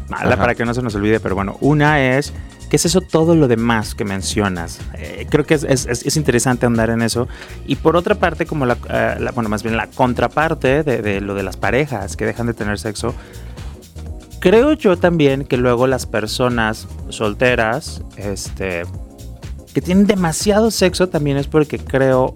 [0.09, 2.33] mala para que no se nos olvide, pero bueno, una es,
[2.71, 4.81] ¿qué es eso todo lo demás que mencionas?
[4.95, 7.29] Eh, creo que es, interesante andar en eso.
[7.67, 11.35] Y por otra parte, como la, eh, bueno, más bien la contraparte de, de lo
[11.35, 13.15] de las parejas que dejan de tener sexo,
[14.41, 18.85] creo yo también que luego las personas solteras, este,
[19.75, 22.33] que tienen demasiado sexo también es porque creo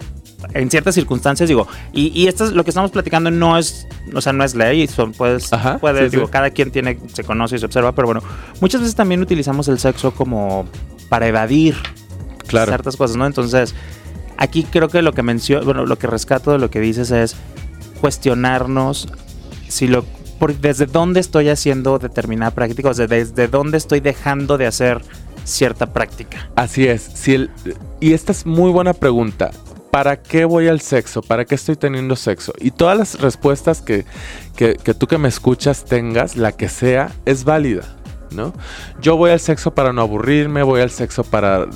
[0.53, 4.21] en ciertas circunstancias, digo, y, y esto es lo que estamos platicando no es, o
[4.21, 7.65] sea, no es ley, son, pues, puede, digo, cada quien tiene, se conoce y se
[7.65, 8.21] observa, pero bueno,
[8.61, 10.65] muchas veces también utilizamos el sexo como
[11.09, 11.75] para evadir
[12.47, 13.25] ciertas cosas, ¿no?
[13.25, 13.73] Entonces,
[14.37, 17.35] aquí creo que lo que menciono, bueno, lo que rescato de lo que dices es
[18.01, 19.07] cuestionarnos
[19.67, 20.03] si lo,
[20.39, 25.01] por, desde dónde estoy haciendo determinada práctica, o sea, desde dónde estoy dejando de hacer
[25.45, 26.49] cierta práctica.
[26.55, 27.01] Así es.
[27.01, 27.49] Si el,
[27.99, 29.51] y esta es muy buena pregunta.
[29.93, 31.21] ¿Para qué voy al sexo?
[31.21, 32.51] ¿Para qué estoy teniendo sexo?
[32.59, 34.05] Y todas las respuestas que,
[34.55, 37.83] que, tú que me escuchas tengas, la que sea, es válida.
[38.31, 38.53] ¿no?
[38.99, 41.67] Yo voy al sexo para no aburrirme, voy al sexo para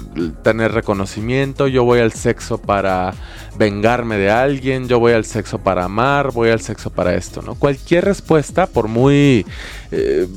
[0.41, 3.13] tener reconocimiento, yo voy al sexo para
[3.57, 7.55] vengarme de alguien, yo voy al sexo para amar, voy al sexo para esto, ¿no?
[7.55, 9.45] Cualquier respuesta, por muy
[9.91, 10.27] eh,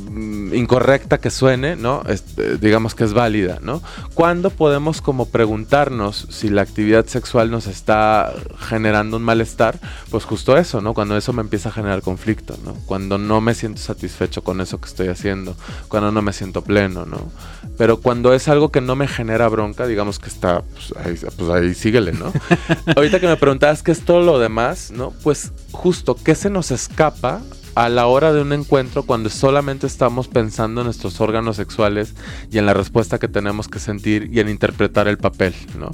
[0.53, 2.03] incorrecta que suene, ¿no?
[2.09, 3.83] Eh, digamos que es válida, ¿no?
[4.15, 9.79] ¿Cuándo podemos como preguntarnos si la actividad sexual nos está generando un malestar?
[10.11, 10.95] Pues justo eso, ¿no?
[10.95, 12.75] Cuando eso me empieza a generar conflicto, ¿no?
[12.87, 15.57] Cuando no me siento satisfecho con eso que estoy haciendo,
[15.89, 17.31] cuando no me siento pleno, ¿no?
[17.77, 21.77] Pero cuando es algo que no me genera bronca, digamos que está, pues ahí, pues
[21.77, 22.33] síguele, ¿no?
[23.11, 25.13] Que me preguntabas qué es todo lo demás, ¿no?
[25.23, 27.43] Pues justo, ¿qué se nos escapa
[27.75, 32.15] a la hora de un encuentro cuando solamente estamos pensando en nuestros órganos sexuales
[32.51, 35.91] y en la respuesta que tenemos que sentir y en interpretar el papel, ¿no?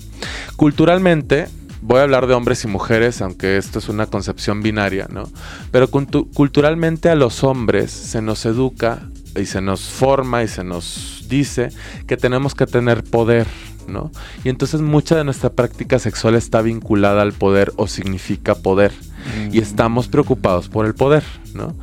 [0.57, 1.49] Culturalmente,
[1.83, 5.29] voy a hablar de hombres y mujeres, aunque esto es una concepción binaria, ¿no?
[5.71, 11.25] Pero culturalmente a los hombres se nos educa y se nos forma y se nos
[11.29, 11.71] dice
[12.07, 13.47] que tenemos que tener poder,
[13.89, 14.11] ¿no?
[14.45, 18.93] Y entonces mucha de nuestra práctica sexual está vinculada al poder o significa poder.
[19.53, 21.75] Y estamos preocupados por el poder, ¿no?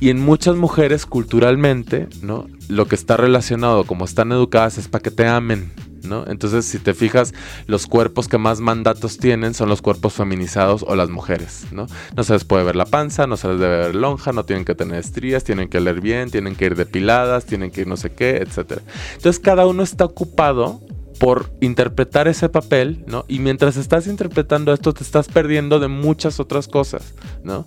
[0.00, 2.46] Y en muchas mujeres culturalmente, ¿no?
[2.68, 5.72] Lo que está relacionado, como están educadas, es para que te amen,
[6.04, 6.24] ¿no?
[6.26, 7.34] Entonces, si te fijas,
[7.66, 11.86] los cuerpos que más mandatos tienen son los cuerpos feminizados o las mujeres, ¿no?
[12.16, 14.64] No se les puede ver la panza, no se les debe ver lonja, no tienen
[14.64, 17.96] que tener estrías, tienen que leer bien, tienen que ir depiladas, tienen que ir no
[17.96, 18.80] sé qué, etc.
[19.16, 20.80] Entonces, cada uno está ocupado
[21.20, 23.26] por interpretar ese papel, ¿no?
[23.28, 27.12] Y mientras estás interpretando esto, te estás perdiendo de muchas otras cosas,
[27.44, 27.66] ¿no?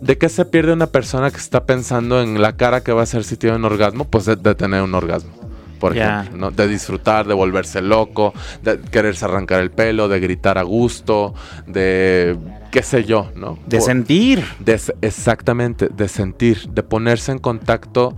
[0.00, 3.04] ¿De qué se pierde una persona que está pensando en la cara que va a
[3.04, 4.06] hacer si tiene un orgasmo?
[4.06, 5.30] Pues de, tener un orgasmo
[5.78, 6.50] por ejemplo, ¿no?
[6.50, 11.34] De disfrutar, de volverse loco, de quererse arrancar el pelo, de gritar a gusto,
[11.66, 12.38] de
[12.70, 13.58] qué sé yo, ¿no?
[13.66, 14.42] De sentir.
[14.60, 18.16] De, exactamente, de sentir, de ponerse en contacto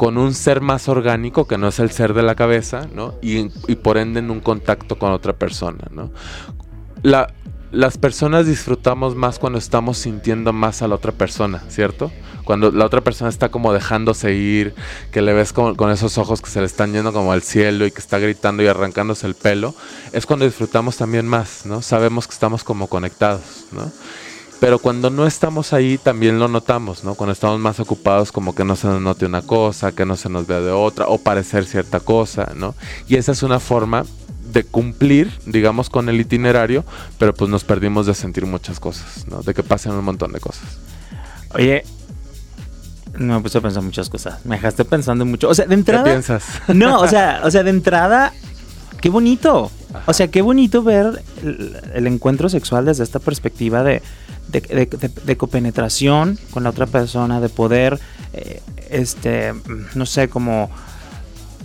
[0.00, 3.16] con un ser más orgánico que no es el ser de la cabeza, ¿no?
[3.20, 3.44] Y,
[3.82, 6.10] por ende en un contacto con otra persona, ¿no?
[7.70, 12.10] las personas disfrutamos más cuando estamos sintiendo más a la otra persona, ¿cierto?
[12.44, 14.74] Cuando la otra persona está como dejándose ir,
[15.12, 17.84] que le ves con, con esos ojos que se le están yendo como al cielo
[17.84, 19.74] y que está gritando y arrancándose el pelo,
[20.12, 21.82] es cuando disfrutamos también más, ¿no?
[21.82, 23.92] Sabemos que estamos como conectados, ¿no?
[24.60, 27.14] Pero cuando no estamos ahí también lo notamos, ¿no?
[27.14, 30.28] Cuando estamos más ocupados como que no se nos note una cosa, que no se
[30.28, 32.74] nos vea de otra o parecer cierta cosa, ¿no?
[33.08, 34.04] Y esa es una forma
[34.52, 36.84] de cumplir, digamos, con el itinerario,
[37.18, 39.42] pero pues nos perdimos de sentir muchas cosas, ¿no?
[39.42, 40.78] De que pasen un montón de cosas.
[41.54, 41.84] Oye,
[43.18, 44.44] no me puse a pensar muchas cosas.
[44.44, 45.48] Me dejaste pensando mucho.
[45.48, 46.04] O sea, de entrada.
[46.04, 46.44] ¿Qué piensas?
[46.68, 48.32] No, o sea, o sea, de entrada,
[49.00, 49.70] qué bonito.
[50.06, 51.22] O sea, qué bonito ver
[51.94, 54.02] el, encuentro sexual desde esta perspectiva de,
[54.48, 57.98] de, copenetración con la otra persona, de poder,
[58.32, 59.52] eh, este,
[59.94, 60.70] no sé, como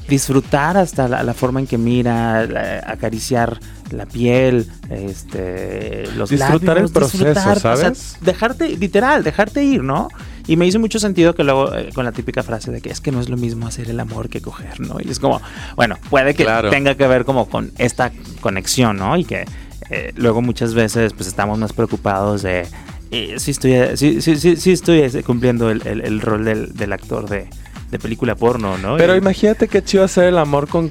[0.08, 3.60] disfrutar hasta la, forma en que mira, acariciar
[3.92, 8.18] la piel, este, los disfrutar el proceso, ¿sabes?
[8.22, 10.10] dejarte, literal, dejarte ir, ¿no?
[10.48, 13.02] Y me hizo mucho sentido que luego eh, con la típica frase de que es
[13.02, 14.98] que no es lo mismo hacer el amor que coger, ¿no?
[15.04, 15.42] Y es como,
[15.76, 19.18] bueno, puede que tenga que ver como con esta conexión, ¿no?
[19.18, 19.46] Y que
[19.90, 22.68] eh, luego muchas veces pues estamos más preocupados de
[23.12, 27.48] eh, si estoy, sí, estoy cumpliendo el, rol del, actor de,
[27.92, 28.98] de película porno, ¿no?
[28.98, 30.90] Pero imagínate qué chido hacer el amor con,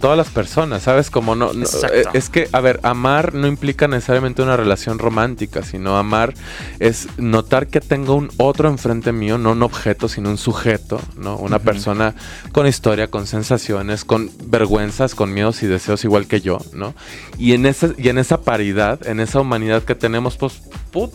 [0.00, 1.10] todas las personas, ¿sabes?
[1.10, 5.96] Como no, eh, es que, a ver, amar no implica necesariamente una relación romántica, sino
[5.96, 6.34] amar
[6.80, 11.36] es notar que tengo un otro enfrente mío, no un objeto, sino un sujeto, ¿no?
[11.36, 12.14] Una persona
[12.52, 16.94] con historia, con sensaciones, con vergüenzas, con miedos y deseos igual que yo, ¿no?
[17.38, 20.60] Y en ese, y en esa paridad, en esa humanidad que tenemos, pues,
[20.92, 21.12] put,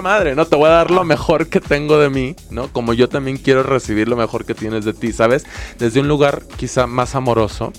[0.00, 0.46] madre, ¿no?
[0.46, 2.72] Te voy a dar lo mejor que tengo de mí, ¿no?
[2.72, 5.44] Como yo también quiero recibir lo mejor que tienes de ti, ¿sabes?
[5.78, 7.72] Desde un lugar quizá más amoroso.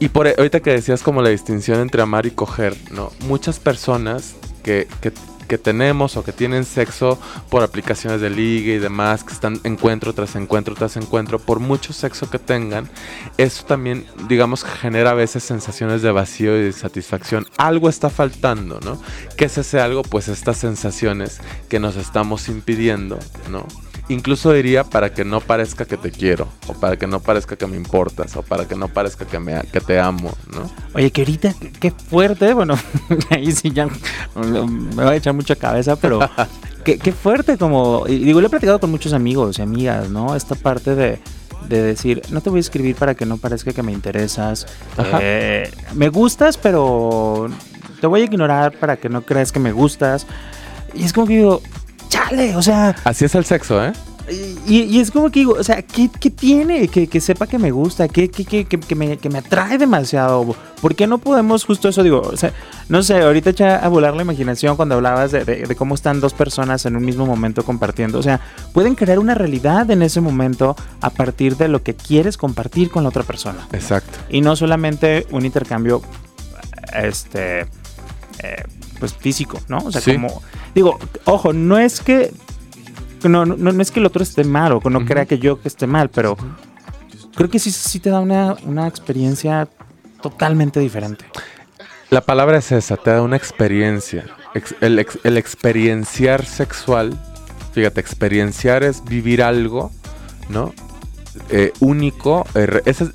[0.00, 3.10] Y por ahorita que decías como la distinción entre amar y coger, ¿no?
[3.20, 5.12] Muchas personas que, que
[5.48, 7.18] que tenemos o que tienen sexo
[7.50, 11.92] por aplicaciones de ligue y demás, que están encuentro tras encuentro tras encuentro, por mucho
[11.92, 12.88] sexo que tengan,
[13.36, 17.46] eso también, digamos, genera a veces sensaciones de vacío y de satisfacción.
[17.56, 19.00] Algo está faltando, ¿no?
[19.36, 20.02] ¿Qué es ese algo?
[20.02, 23.18] Pues estas sensaciones que nos estamos impidiendo,
[23.50, 23.66] ¿no?
[24.08, 27.66] Incluso diría para que no parezca que te quiero, o para que no parezca que
[27.66, 30.70] me importas, o para que no parezca que, me, que te amo, ¿no?
[30.94, 32.74] Oye, que ahorita, qué fuerte, bueno,
[33.30, 33.88] ahí sí ya
[34.34, 36.20] me va a echar mucha cabeza, pero
[36.84, 40.34] qué, qué fuerte, como, digo, lo he platicado con muchos amigos y amigas, ¿no?
[40.34, 41.18] Esta parte de,
[41.68, 44.66] de decir, no te voy a escribir para que no parezca que me interesas,
[45.20, 47.48] eh, me gustas, pero
[48.00, 50.26] te voy a ignorar para que no creas que me gustas.
[50.94, 51.60] Y es como que digo,
[52.08, 52.96] chale, o sea.
[53.04, 53.92] Así es el sexo, ¿eh?
[54.66, 56.88] Y, es como que digo, o sea, ¿qué, tiene?
[56.88, 60.54] Que, sepa que me gusta, que, que, me, atrae demasiado.
[60.82, 62.02] ¿Por qué no podemos justo eso?
[62.02, 62.52] Digo, o sea,
[62.90, 66.84] no sé, ahorita echa a volar la imaginación cuando hablabas de, cómo están dos personas
[66.84, 68.18] en un mismo momento compartiendo.
[68.18, 68.40] O sea,
[68.74, 73.04] pueden crear una realidad en ese momento a partir de lo que quieres compartir con
[73.04, 73.66] la otra persona.
[73.72, 74.18] Exacto.
[74.28, 76.02] Y no solamente un intercambio,
[76.92, 77.60] este,
[78.40, 78.64] eh,
[78.98, 79.78] pues físico, ¿no?
[79.78, 80.42] O sea, como
[80.74, 82.32] digo, ojo, no es que
[83.24, 85.68] no, no, es que el otro esté mal o que no crea que yo que
[85.68, 86.36] esté mal, pero
[87.34, 89.68] creo que sí, sí te da una, experiencia
[90.22, 91.24] totalmente diferente.
[92.10, 94.24] La palabra es esa, te da una experiencia.
[94.80, 97.18] el, el, experienciar sexual,
[97.72, 99.90] fíjate, experienciar es vivir algo,
[100.48, 100.72] ¿no?
[101.50, 102.46] Eh, único.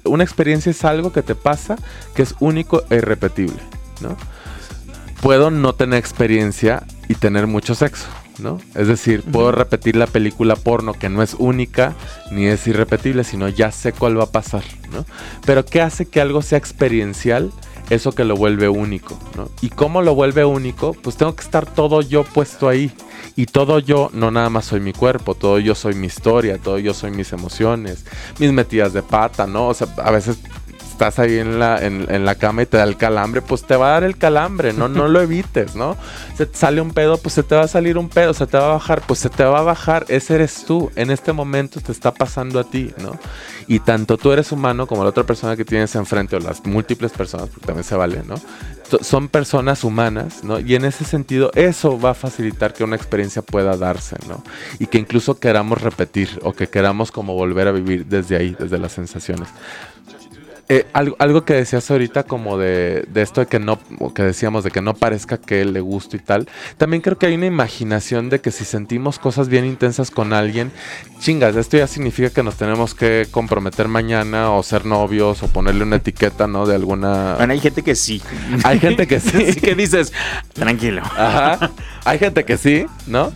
[0.05, 1.75] una experiencia es algo que te pasa
[2.15, 3.59] que es único e irrepetible,
[4.01, 4.15] ¿no?
[5.23, 8.07] Puedo no tener experiencia y tener mucho sexo.
[8.39, 8.59] ¿no?
[8.75, 11.93] Es decir, puedo repetir la película porno que no es única
[12.31, 15.05] ni es irrepetible, sino ya sé cuál va a pasar, ¿no?
[15.45, 17.51] Pero ¿qué hace que algo sea experiencial?
[17.91, 19.49] Eso que lo vuelve único, ¿no?
[19.61, 20.93] ¿Y cómo lo vuelve único?
[20.93, 22.91] Pues tengo que estar todo yo puesto ahí.
[23.35, 26.79] Y todo yo no nada más soy mi cuerpo, todo yo soy mi historia, todo
[26.79, 28.05] yo soy mis emociones,
[28.39, 29.67] mis metidas de pata, ¿no?
[29.69, 30.39] O sea, a veces
[30.93, 33.87] estás ahí en la, en, la cama y te da el calambre, pues te va
[33.87, 35.97] a dar el calambre, no, no lo evites, ¿no?
[36.37, 38.57] Se te sale un pedo, pues se te va a salir un pedo, se te
[38.57, 41.79] va a bajar, pues se te va a bajar, ese eres tú, en este momento
[41.79, 43.19] te está pasando a ti, ¿no?
[43.67, 47.11] Y tanto tú eres humano como la otra persona que tienes enfrente o las múltiples
[47.11, 48.35] personas, porque también se vale, ¿no?
[49.01, 50.59] son personas humanas, ¿no?
[50.59, 54.43] Y en ese sentido, eso va a facilitar que una experiencia pueda darse, ¿no?
[54.79, 58.77] Y que incluso queramos repetir o que queramos como volver a vivir desde ahí, desde
[58.77, 59.49] las sensaciones.
[60.69, 63.79] Eh, algo, que decías ahorita como de, esto de que no,
[64.15, 66.47] que decíamos de que no parezca que él le guste y tal,
[66.77, 70.71] también creo que hay una imaginación de que si sentimos cosas bien intensas con alguien,
[71.19, 75.83] chingas, esto ya significa que nos tenemos que comprometer mañana o ser novios o ponerle
[75.83, 76.65] una etiqueta, ¿no?
[76.65, 77.35] De alguna...
[77.35, 78.21] Bueno, hay gente que sí.
[78.63, 79.55] Hay gente que sí.
[79.55, 80.13] Que dices,
[80.53, 81.01] tranquilo.
[81.03, 81.71] Ajá.
[82.05, 83.31] Hay gente que sí, ¿no?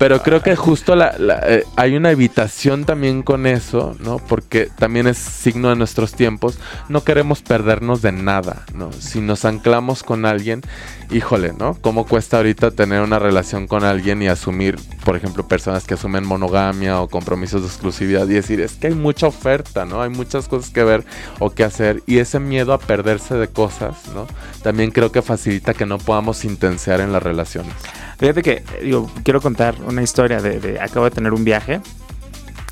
[0.00, 1.14] Pero creo que justo la,
[1.46, 4.16] eh, hay una evitación también con eso, ¿no?
[4.16, 6.58] Porque también es signo de nuestros tiempos.
[6.88, 8.92] No queremos perdernos de nada, ¿no?
[8.92, 10.62] Si nos anclamos con alguien,
[11.10, 11.74] híjole, ¿no?
[11.82, 16.26] ¿Cómo cuesta ahorita tener una relación con alguien y asumir, por ejemplo, personas que asumen
[16.26, 20.00] monogamia o compromisos de exclusividad y decir, es que hay mucha oferta, ¿no?
[20.00, 21.04] Hay muchas cosas que ver
[21.40, 24.26] o que hacer y ese miedo a perderse de cosas, ¿no?
[24.62, 27.74] También creo que facilita que no podamos intensear en las relaciones.
[28.20, 31.80] Fíjate que, digo, quiero contar una historia de, acabo de tener un viaje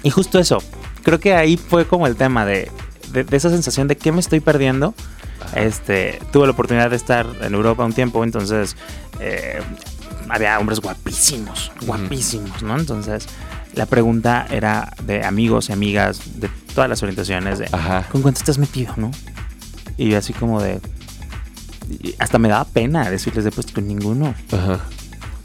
[0.02, 0.58] y justo eso,
[1.02, 2.70] creo que ahí fue como el tema de,
[3.30, 4.94] esa sensación de que me estoy perdiendo.
[5.54, 8.76] Este, tuve la oportunidad de estar en Europa un tiempo, entonces
[9.20, 9.62] eh,
[10.28, 12.78] había hombres guapísimos, guapísimos, ¿no?
[12.78, 13.26] Entonces
[13.72, 17.68] la pregunta era de amigos y amigas de todas las orientaciones, de
[18.12, 19.11] ¿con cuánto estás metido, no?
[19.96, 20.78] Y yo así como de...
[22.18, 24.34] Hasta me daba pena decirles de pues con ninguno.
[24.52, 24.80] Ajá.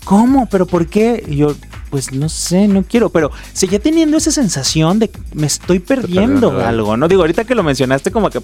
[0.03, 0.47] ¿Cómo?
[0.49, 1.23] ¿Pero por qué?
[1.27, 1.55] Y yo,
[1.89, 6.59] pues no sé, no quiero, pero seguía teniendo esa sensación de que me estoy perdiendo
[6.65, 7.07] algo, ¿no?
[7.07, 8.41] Digo, ahorita que lo mencionaste como que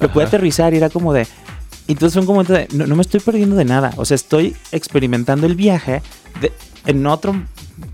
[0.00, 1.26] lo pude aterrizar y era como de...
[1.88, 5.46] Entonces fue un momento de, no, me estoy perdiendo de nada, o sea, estoy experimentando
[5.46, 6.02] el viaje
[6.86, 7.34] en otro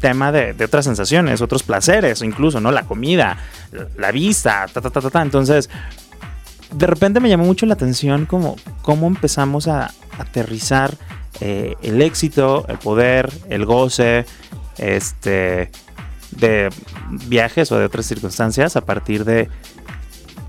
[0.01, 2.71] tema de, otras sensaciones, otros placeres, incluso, ¿no?
[2.73, 3.39] La comida,
[3.97, 5.23] la vista, ta, ta, ta, ta, ta.
[5.23, 5.71] Entonces,
[6.75, 10.97] de repente me llamó mucho la atención como cómo empezamos a aterrizar
[11.41, 14.27] eh, el éxito, el poder, el goce,
[14.79, 15.71] este,
[16.33, 16.71] de
[17.29, 19.49] viajes o de otras circunstancias a partir de,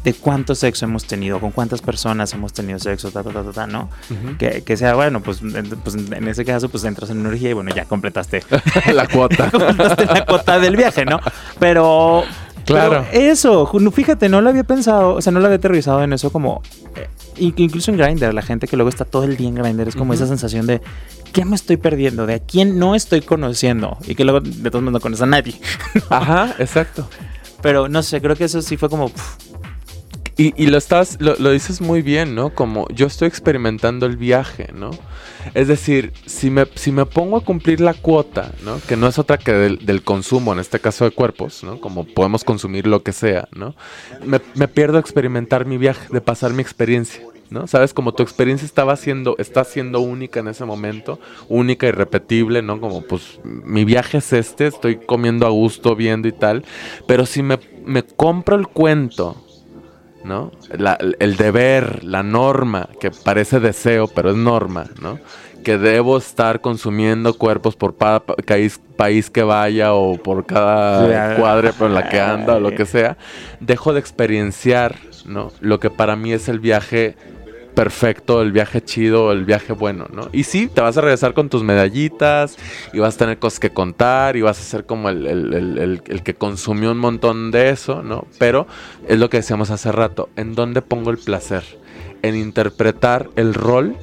[0.04, 3.67] de cuánto sexo hemos tenido, con cuántas personas hemos tenido sexo, ta, ta, ta, ta,
[3.67, 3.89] ¿no?
[4.38, 5.41] que, sea, bueno, pues,
[5.84, 8.43] pues, en ese caso, pues entras en energía y bueno, ya completaste
[8.93, 9.52] la cuota.
[9.52, 11.19] completaste la cuota del viaje, ¿no?
[11.60, 12.23] Pero,
[12.67, 13.06] Claro.
[13.12, 16.62] eso, fíjate, no lo había pensado, o sea, no lo había aterrizado en eso como.
[16.95, 17.08] Eh,
[17.58, 20.13] incluso en Grindr, la gente que luego está todo el día en Grindr, es como
[20.13, 20.82] esa sensación de
[21.34, 22.25] ¿qué me estoy perdiendo?
[22.25, 23.97] ¿De a quién no estoy conociendo?
[24.08, 25.56] Y que luego de todos modos no conoces a nadie.
[26.10, 27.08] Ajá, exacto.
[27.62, 29.12] Pero no sé, creo que eso sí fue como.
[30.39, 32.53] Y, lo estás, lo, dices muy bien, ¿no?
[32.53, 34.91] Como yo estoy experimentando el viaje, ¿no?
[35.54, 38.80] Es decir, si me, si me pongo a cumplir la cuota, ¿no?
[38.88, 41.80] Que no es otra que del, consumo, en este caso de cuerpos, ¿no?
[41.80, 43.76] Como podemos consumir lo que sea, ¿no?
[44.26, 47.23] Me, me pierdo experimentar mi viaje, de pasar mi experiencia.
[47.50, 47.67] ¿no?
[47.67, 52.62] Sabes, como tu experiencia estaba siendo, está siendo única en ese momento, única y repetible,
[52.62, 52.80] ¿no?
[52.80, 56.65] Como pues mi viaje es este, estoy comiendo a gusto, viendo y tal,
[57.08, 59.47] pero si me, me compro el cuento
[60.28, 60.52] ¿no?
[61.20, 65.20] el deber, la norma, que parece deseo, pero es norma, ¿no?
[65.63, 71.90] Que debo estar consumiendo cuerpos por cada país, que vaya o por cada cuadra por
[71.90, 73.18] la que anda o lo que sea.
[73.60, 75.52] Dejo de experienciar, ¿no?
[75.62, 77.16] Lo que para mí es el viaje
[77.78, 80.30] perfecto, el viaje chido, el viaje bueno, ¿no?
[80.34, 82.58] Y sí, te vas a regresar con tus medallitas
[82.92, 86.92] y vas a tener cosas que contar y vas a ser como el, que consumió
[86.92, 88.26] un montón de eso, ¿no?
[88.40, 88.66] Pero
[89.08, 91.63] es lo que decíamos hace rato, ¿en dónde pongo el placer?
[92.24, 93.96] En interpretar el rol,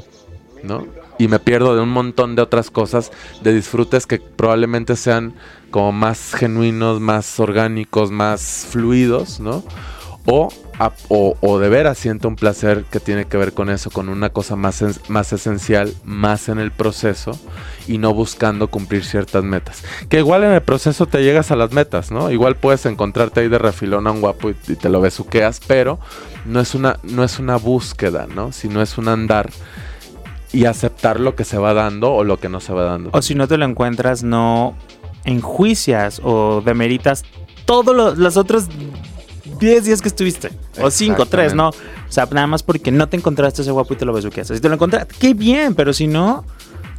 [0.63, 0.87] ¿no?
[1.19, 3.11] Y me pierdo de un montón de otras cosas,
[3.43, 5.35] de disfrutes que probablemente sean
[5.73, 9.65] como más genuinos, más orgánicos, más fluidos, ¿no?
[10.27, 10.49] O
[11.09, 14.57] o, de veras siento un placer que tiene que ver con eso, con una cosa
[14.57, 17.38] más, más esencial, más en el proceso
[17.87, 19.85] y no buscando cumplir ciertas metas.
[20.09, 22.31] Que igual en el proceso te llegas a las metas, ¿no?
[22.31, 26.01] Igual puedes encontrarte ahí de refilón a un guapo y, te lo besuqueas, pero
[26.44, 28.51] no es, una, no es una búsqueda, ¿no?
[28.53, 29.51] Sino es un andar
[30.53, 33.11] y aceptar lo que se va dando o lo que no se va dando.
[33.13, 34.77] O si no te lo encuentras, no
[35.25, 37.25] enjuicias o demeritas
[37.65, 38.69] todos los otros
[39.59, 40.50] 10 días que estuviste.
[40.81, 41.69] O 5, 3, ¿no?
[41.69, 41.73] O
[42.09, 44.48] sea, nada más porque no te encontraste ese guapo y te lo besuqueas.
[44.48, 46.44] Si te lo encontraste, qué bien, pero si no,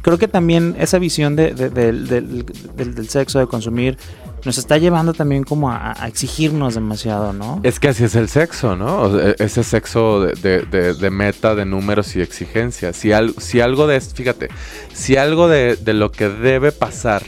[0.06, 3.98] creo que también esa visión de, del, sexo, de consumir,
[4.44, 7.60] nos está llevando también como a, exigirnos demasiado, ¿no?
[7.64, 9.18] Es que así es el sexo, ¿no?
[9.18, 12.96] E, ese sexo de, meta, de números y exigencias.
[12.96, 14.48] Si, si algo de, fíjate,
[14.94, 17.24] si algo de, lo que debe pasar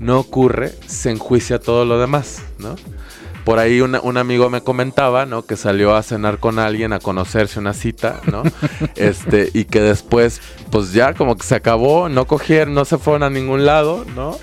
[0.00, 2.76] no ocurre, se enjuicia todo lo demás, ¿no?
[3.48, 5.46] Por ahí un amigo me comentaba, ¿no?
[5.46, 8.42] Que salió a cenar con alguien, a conocerse una cita, ¿no?
[8.94, 13.22] este, y que después, pues ya como que se acabó, no cogieron, no se fueron
[13.22, 14.36] a ningún lado, ¿no?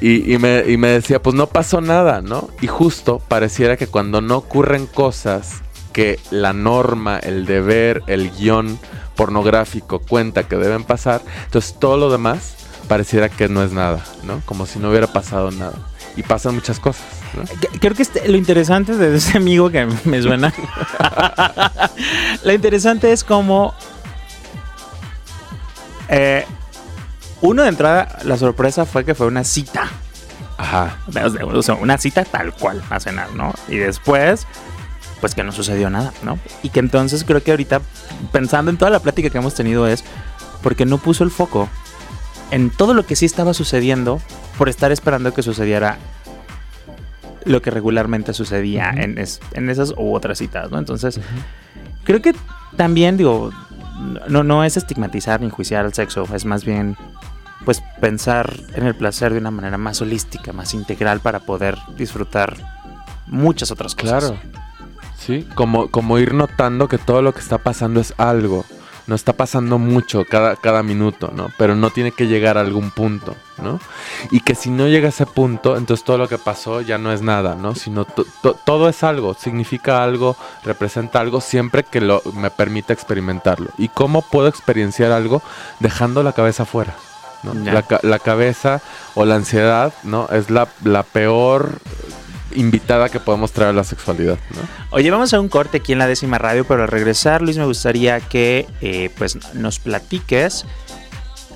[0.00, 2.48] Y, me, y me decía, pues no pasó nada, ¿no?
[2.62, 5.60] Y justo pareciera que cuando no ocurren cosas
[5.92, 8.78] que la norma, el deber, el guion
[9.16, 12.56] pornográfico cuenta que deben pasar, entonces todo lo demás
[12.88, 14.40] pareciera que no es nada, ¿no?
[14.46, 15.74] Como si no hubiera pasado nada.
[16.16, 17.17] Y pasan muchas cosas.
[17.80, 20.52] Creo que este, lo interesante de ese amigo que me suena.
[22.44, 23.74] lo interesante es como.
[26.08, 26.44] Eh,
[27.40, 29.88] uno de entrada, la sorpresa fue que fue una cita.
[30.56, 30.98] Ajá.
[31.54, 33.54] O sea, una cita tal cual a cenar, ¿no?
[33.68, 34.46] Y después,
[35.20, 36.38] pues que no sucedió nada, ¿no?
[36.64, 37.80] Y que entonces creo que ahorita,
[38.32, 40.02] pensando en toda la plática que hemos tenido, es
[40.62, 41.68] porque no puso el foco
[42.50, 44.20] en todo lo que sí estaba sucediendo
[44.56, 45.98] por estar esperando que sucediera
[47.44, 50.78] lo que regularmente sucedía en, esas u otras citas, ¿no?
[50.78, 51.20] Entonces,
[52.04, 52.34] creo que
[52.76, 53.50] también, digo,
[54.28, 56.96] no, no es estigmatizar ni enjuiciar el sexo, es más bien,
[57.64, 62.56] pues, pensar en el placer de una manera más holística, más integral para poder disfrutar
[63.26, 64.24] muchas otras cosas.
[64.24, 64.38] Claro.
[65.18, 68.64] Sí, como, como ir notando que todo lo que está pasando es algo
[69.08, 71.50] no está pasando mucho cada, cada minuto, ¿no?
[71.56, 73.80] Pero no tiene que llegar a algún punto, ¿no?
[74.30, 77.10] Y que si no llega a ese punto, entonces todo lo que pasó ya no
[77.10, 77.74] es nada, ¿no?
[77.74, 83.70] Sino todo es algo, significa algo, representa algo siempre que lo, me permita experimentarlo.
[83.78, 85.42] ¿Y cómo puedo experienciar algo
[85.80, 86.94] dejando la cabeza afuera?
[87.42, 87.54] ¿no?
[87.54, 88.82] La, la, cabeza
[89.14, 90.28] o la ansiedad, ¿no?
[90.28, 91.78] Es la, la peor
[92.54, 94.38] invitada que podemos traer a la sexualidad.
[94.50, 94.60] ¿no?
[94.90, 97.64] Oye, vamos a un corte aquí en la décima radio, pero al regresar, Luis, me
[97.64, 100.64] gustaría que eh, pues nos platiques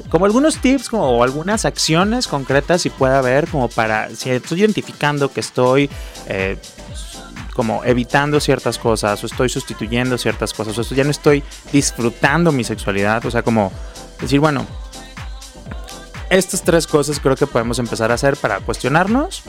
[0.08, 4.60] como algunos tips como, o algunas acciones concretas si puede haber como para, si estoy
[4.60, 5.88] identificando que estoy
[6.26, 6.56] eh,
[7.54, 12.64] como evitando ciertas cosas o estoy sustituyendo ciertas cosas o ya no estoy disfrutando mi
[12.64, 13.72] sexualidad, o sea, como
[14.20, 14.66] decir, bueno,
[16.32, 19.42] estas tres cosas creo que podemos empezar a hacer para cuestionarnos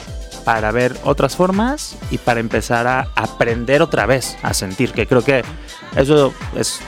[0.44, 5.24] para ver otras formas y para empezar a aprender otra vez a sentir, que creo
[5.24, 5.44] que
[5.96, 6.80] eso es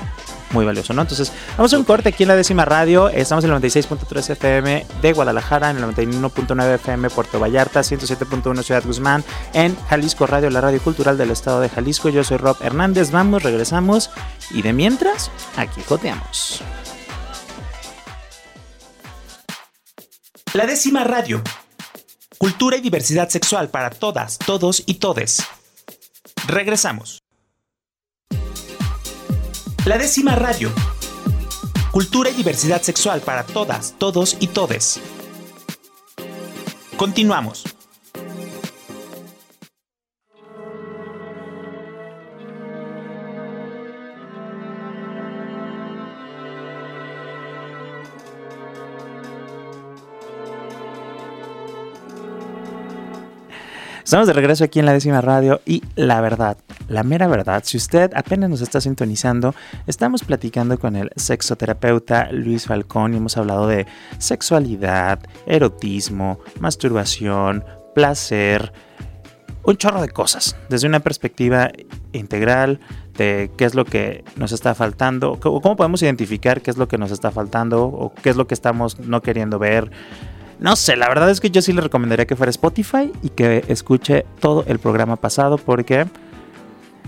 [0.52, 1.02] muy valioso, ¿no?
[1.02, 3.10] Entonces, vamos a un corte aquí en la décima radio.
[3.10, 8.84] Estamos en el 96.3 FM de Guadalajara, en el 91.9 FM Puerto Vallarta, 107.1 Ciudad
[8.86, 9.24] Guzmán,
[9.54, 12.10] en Jalisco Radio, la radio cultural del estado de Jalisco.
[12.10, 13.12] Yo soy Rob Hernández.
[13.12, 14.12] Vamos, regresamos
[14.52, 16.62] y de mientras, aquí joteamos.
[20.56, 21.42] La décima radio
[22.38, 25.44] Cultura y diversidad sexual para todas, todos y todes.
[26.48, 27.22] Regresamos.
[29.86, 30.72] La décima radio.
[31.92, 35.02] Cultura y diversidad sexual para todas, todos y todes.
[36.96, 37.75] Continuamos.
[54.06, 57.76] Estamos de regreso aquí en la décima radio y la verdad, la mera verdad, si
[57.76, 59.56] usted apenas nos está sintonizando,
[59.88, 63.88] estamos platicando con el sexoterapeuta Luis Falcón y hemos hablado de
[64.20, 68.72] sexualidad, erotismo, masturbación, placer,
[69.64, 71.72] un chorro de cosas, desde una perspectiva
[72.14, 72.80] integral
[73.18, 77.00] de qué es lo que nos está faltando, cómo podemos identificar qué es lo que
[77.00, 79.90] nos está faltando o qué es lo que estamos no queriendo ver
[80.60, 83.64] no sé, la verdad es que yo sí le recomendaría que fuera Spotify y que
[83.68, 86.06] escuche todo el programa pasado porque...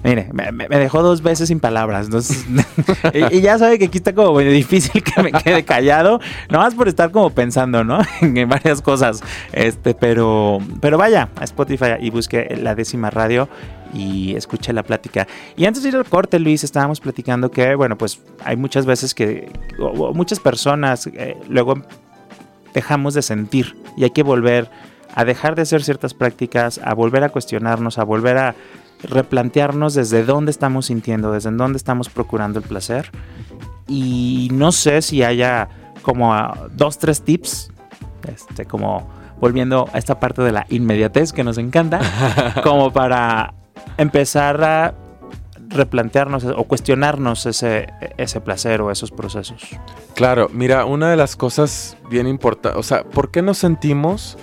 [0.04, 2.08] Mire, me, dejó dos veces sin palabras.
[3.32, 6.22] y, ya sabe que aquí está como difícil que me quede callado.
[6.50, 8.00] Nomás por estar como pensando, ¿no?
[8.22, 9.22] en varias cosas.
[9.52, 13.50] Este, pero, pero vaya a Spotify y busque la décima radio
[13.92, 15.28] y escuche la plática.
[15.56, 19.16] Y antes de ir al corte, Luis, estábamos platicando que, bueno, pues hay muchas veces
[19.16, 19.52] que,
[20.14, 21.82] muchas personas eh, luego
[22.78, 24.70] dejamos de sentir y hay que volver
[25.16, 28.56] a dejar de hacer ciertas prácticas, a volver a cuestionarnos, a volver a
[29.02, 33.10] replantearnos desde dónde estamos sintiendo, desde dónde estamos procurando el placer.
[33.88, 35.70] Y no sé si haya
[36.04, 36.36] como
[36.72, 37.72] dos, tres tips,
[38.28, 39.10] este, como
[39.42, 42.00] volviendo a esta parte de la inmediatez que nos encanta,
[42.64, 43.56] como para
[43.98, 44.94] empezar a
[45.70, 47.88] replantearnos o cuestionarnos ese,
[48.18, 49.62] ese placer o esos procesos.
[50.16, 54.38] Claro, mira, una de las cosas bien importantes, o sea, ¿por qué nos sentimos,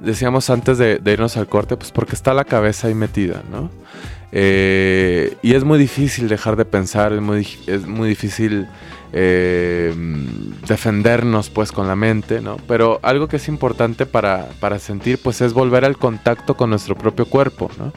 [0.00, 3.70] decíamos antes de, irnos al corte, pues porque está la cabeza ahí metida, ¿no?
[4.34, 8.66] Eh, y es muy difícil dejar de pensar, es muy, es muy difícil
[9.12, 9.94] eh,
[10.66, 12.56] defendernos pues con la mente, ¿no?
[12.66, 16.96] Pero algo que es importante para, para, sentir pues es volver al contacto con nuestro
[16.96, 17.92] propio cuerpo, ¿no?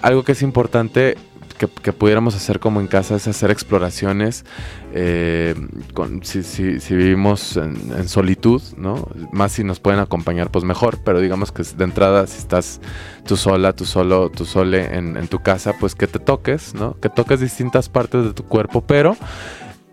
[0.00, 1.18] Algo que es importante
[1.54, 4.44] que, pudiéramos hacer como en casa es hacer exploraciones,
[4.92, 5.54] eh,
[6.22, 9.08] si, vivimos en, solitud, ¿no?
[9.32, 12.80] Más si nos pueden acompañar, pues mejor, pero digamos que de entrada, si estás
[13.26, 16.98] tú sola, tú solo, tú sole en, en tu casa, pues que te toques, ¿no?
[17.00, 19.16] Que toques distintas partes de tu cuerpo, pero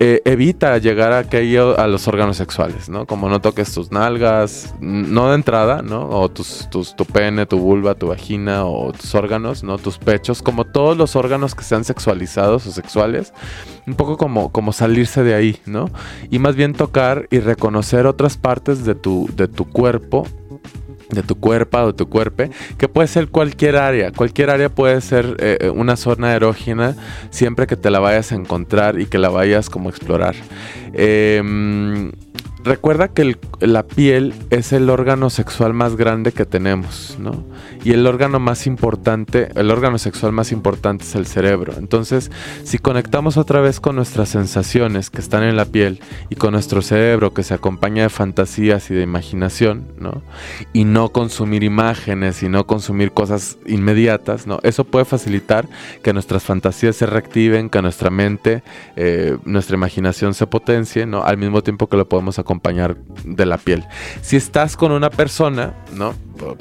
[0.04, 3.06] eh, evita llegar a a los órganos sexuales, ¿no?
[3.06, 6.10] Como no toques tus nalgas, no de entrada, ¿no?
[6.10, 9.78] O tus, tu pene, tu vulva, tu vagina o tus órganos, ¿no?
[9.78, 13.32] Tus pechos, como todos los órganos que sean sexualizados o sexuales,
[13.86, 15.92] un poco como, como salirse de ahí, ¿no?
[16.32, 20.26] Y más bien tocar y reconocer otras partes de tu, de tu cuerpo
[21.12, 22.44] de tu cuerpo o tu cuerpo,
[22.78, 24.12] que puede ser cualquier área.
[24.12, 26.96] Cualquier área puede ser eh, una zona erógena
[27.30, 30.36] siempre que te la vayas a encontrar y que la vayas como a explorar.
[30.94, 32.12] Em,
[32.64, 37.44] recuerda que la piel es el órgano sexual más grande que tenemos, ¿no?
[37.84, 41.74] Y el órgano más importante, el órgano sexual más importante es el cerebro.
[41.78, 42.32] Entonces,
[42.64, 46.00] si conectamos otra vez con nuestras sensaciones que están en la piel
[46.30, 50.22] y con nuestro cerebro que se acompaña de fantasías y de imaginación, ¿no?
[50.74, 54.60] Y no consumir imágenes y no consumir cosas inmediatas, ¿no?
[54.62, 55.68] Eso puede facilitar
[56.04, 58.64] que nuestras fantasías se reactiven, que nuestra mente,
[58.96, 61.24] eh, nuestra imaginación se potencie, ¿no?
[61.24, 62.51] Al mismo tiempo que lo podemos acompañar
[63.24, 63.86] de la piel.
[64.22, 66.14] Si estás con una persona, ¿no?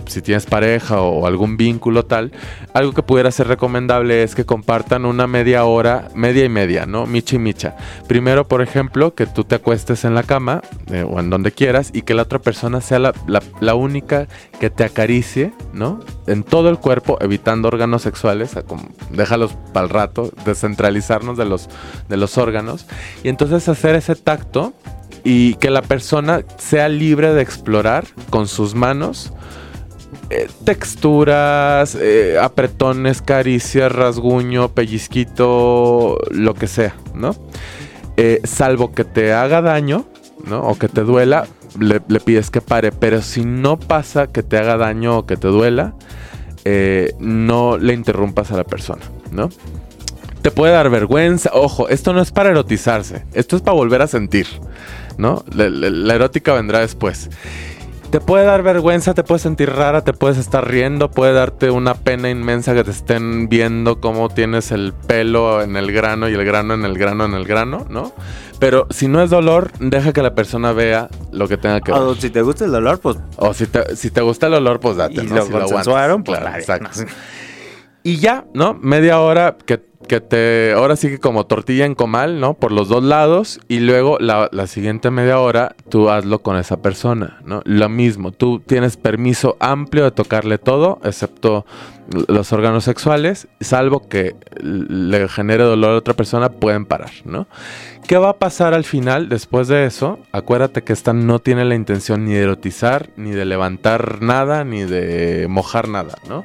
[0.07, 2.33] Si tienes pareja o algún vínculo tal,
[2.75, 7.07] algo que pudiera ser recomendable es que compartan una media hora, media y media, ¿no?
[7.07, 7.77] Micha y micha.
[8.09, 11.91] Primero, por ejemplo, que tú te acuestes en la cama eh, o en donde quieras
[11.93, 14.27] y que la otra persona sea la, única
[14.59, 16.01] que te acaricie, ¿no?
[16.27, 18.57] En todo el cuerpo, evitando órganos sexuales,
[19.11, 21.69] déjalos para el rato, descentralizarnos de los,
[22.09, 22.87] de los órganos
[23.23, 24.75] y entonces hacer ese tacto
[25.25, 29.33] y que la persona sea libre de explorar con sus manos
[30.29, 37.35] eh, texturas, eh, apretones, caricias, rasguño, pellizquito, lo que sea, ¿no?
[38.17, 40.07] Eh, salvo que te haga daño,
[40.47, 40.63] ¿no?
[40.63, 41.47] O que te duela,
[41.79, 42.93] le, pides que pare.
[42.93, 45.95] Pero si no pasa que te haga daño o que te duela,
[47.19, 49.03] no le interrumpas a la persona,
[49.33, 49.49] ¿no?
[50.43, 51.51] Te puede dar vergüenza.
[51.55, 54.47] Ojo, esto no es para erotizarse, esto es para volver a sentir.
[55.21, 55.45] ¿no?
[55.55, 57.29] La, erótica vendrá después.
[58.11, 61.95] Te puede dar vergüenza, te puedes sentir rara, te puedes estar riendo, puede darte una
[61.95, 66.45] pena inmensa que te estén viendo cómo tienes el pelo en el grano y el
[66.45, 68.13] grano en el grano en el grano, ¿no?
[68.59, 72.01] Pero si no es dolor, deja que la persona vea lo que tenga que ver.
[72.01, 73.17] O si te gusta el dolor, pues.
[73.37, 75.15] O si te, si te gusta el olor, pues date.
[75.15, 76.41] Y lo consensuaron, pues.
[78.03, 78.75] Y ya, ¿no?
[78.75, 82.55] Media hora que que te, ahora sí que como tortilla en comal, ¿no?
[82.55, 87.39] Por los dos lados y luego la, siguiente media hora tú hazlo con esa persona,
[87.45, 87.63] ¿no?
[87.65, 91.65] Lo mismo, tú tienes permiso amplio de tocarle todo, excepto
[92.27, 97.47] los órganos sexuales, salvo que le genere dolor a otra persona, pueden parar, ¿no?
[98.09, 100.19] ¿Qué va a pasar al final después de eso?
[100.33, 104.83] Acuérdate que esta no tiene la intención ni de erotizar, ni de levantar nada, ni
[104.83, 106.45] de mojar nada, ¿no?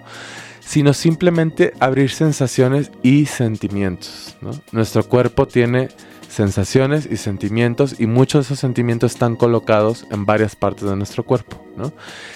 [0.66, 4.36] Sino simplemente abrir sensaciones y sentimientos.
[4.72, 5.90] Nuestro cuerpo tiene
[6.28, 11.24] sensaciones y sentimientos y muchos de esos sentimientos están colocados en varias partes de nuestro
[11.24, 11.64] cuerpo.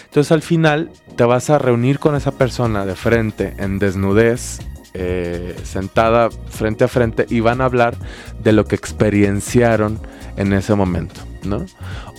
[0.05, 4.59] Entonces al final te vas a reunir con esa persona de frente en desnudez,
[4.93, 7.97] eh, sentada frente a frente y van a hablar
[8.41, 9.99] de lo que experienciaron
[10.37, 11.28] en ese momento.
[11.43, 11.65] ¿No?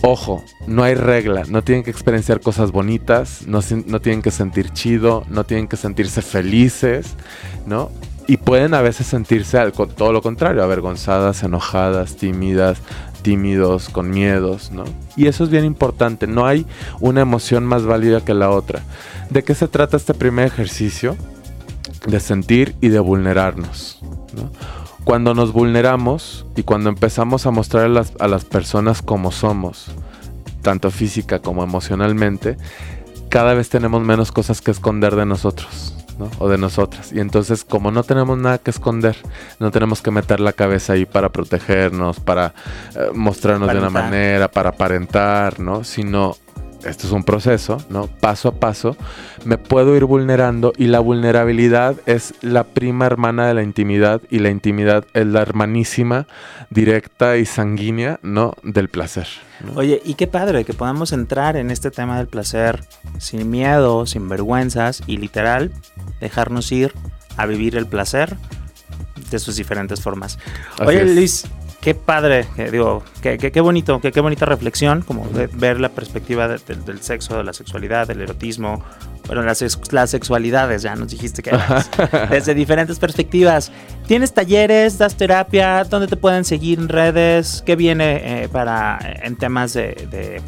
[0.01, 5.23] Ojo, no hay regla, no tienen que experienciar cosas bonitas, no, tienen que sentir chido,
[5.29, 7.15] no tienen que sentirse felices,
[7.65, 7.91] ¿no?
[8.27, 12.79] Y pueden a veces sentirse todo lo contrario, avergonzadas, enojadas, tímidas,
[13.21, 14.85] tímidos, con miedos, ¿no?
[15.15, 16.65] Y eso es bien importante, no hay
[16.99, 18.81] una emoción más válida que la otra.
[19.29, 21.15] ¿De qué se trata este primer ejercicio?
[22.07, 23.99] De sentir y de vulnerarnos,
[24.35, 24.51] ¿no?
[25.03, 29.87] Cuando nos vulneramos y cuando empezamos a mostrar a las, a las personas como somos,
[30.61, 32.57] tanto física como emocionalmente,
[33.29, 35.95] cada vez tenemos menos cosas que esconder de nosotros.
[36.19, 36.29] ¿no?
[36.37, 37.11] O de nosotras.
[37.11, 39.15] Y entonces, como no tenemos nada que esconder,
[39.59, 42.53] no tenemos que meter la cabeza ahí para protegernos, para
[42.95, 45.83] eh, mostrarnos de una manera, para aparentar, ¿no?
[45.83, 46.35] Sino
[46.85, 48.07] esto es un proceso, ¿no?
[48.07, 48.95] Paso a paso,
[49.45, 54.39] me puedo ir vulnerando y la vulnerabilidad es la prima hermana de la intimidad y
[54.39, 56.27] la intimidad es la hermanísima,
[56.69, 58.55] directa y sanguínea, ¿no?
[58.63, 59.27] Del placer.
[59.75, 62.83] Oye, y qué padre que podamos entrar en este tema del placer
[63.19, 65.71] sin miedo, sin vergüenzas y literal
[66.19, 66.93] dejarnos ir
[67.37, 68.35] a vivir el placer
[69.29, 70.39] de sus diferentes formas.
[70.79, 71.45] Oye, Luis,
[71.81, 77.01] qué padre, digo, qué, qué, bonito, qué, qué, bonita reflexión, como ver la perspectiva del
[77.01, 78.83] sexo, de la sexualidad, del erotismo,
[79.25, 81.51] bueno, las, las sexualidades, ya nos dijiste que
[82.29, 83.71] desde diferentes perspectivas.
[84.07, 85.83] ¿Tienes talleres, das terapia?
[85.83, 87.63] ¿Dónde te pueden seguir en redes?
[87.65, 90.41] ¿Qué viene eh, para en temas de,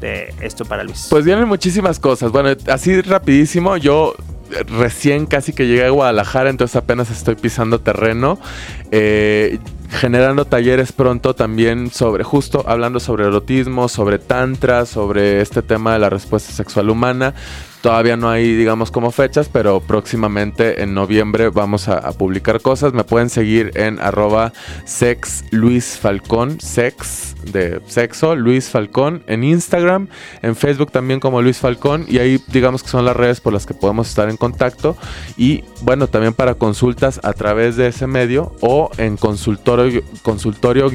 [0.00, 1.06] de esto para Luis?
[1.08, 2.30] Pues vienen muchísimas cosas.
[2.32, 4.14] Bueno, así rapidísimo, yo
[4.68, 8.38] recién casi que llegué a Guadalajara, entonces apenas estoy pisando terreno.
[8.90, 9.58] Eh,
[9.90, 15.98] generando talleres pronto también sobre, justo hablando sobre erotismo, sobre tantra, sobre este tema de
[15.98, 17.34] la respuesta sexual humana.
[17.80, 22.92] Todavía no hay, digamos, como fechas, pero próximamente en noviembre vamos a, publicar cosas.
[22.92, 24.52] Me pueden seguir en arroba
[24.84, 30.08] sex Luis Falcón, sex de sexo, Luis Falcón, en Instagram,
[30.42, 33.66] en Facebook también como Luis Falcón, y ahí digamos que son las redes por las
[33.66, 34.96] que podemos estar en contacto.
[35.36, 40.04] Y bueno, también para consultas a través de ese medio o en consultorio-queer.
[40.22, 40.90] Consultorio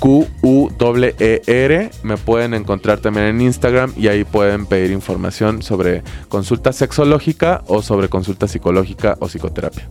[0.00, 1.90] Q-U-E-R.
[2.02, 7.82] Me pueden encontrar también en Instagram y ahí pueden pedir información sobre consulta sexológica o
[7.82, 9.88] sobre consulta psicológica o psicoterapia.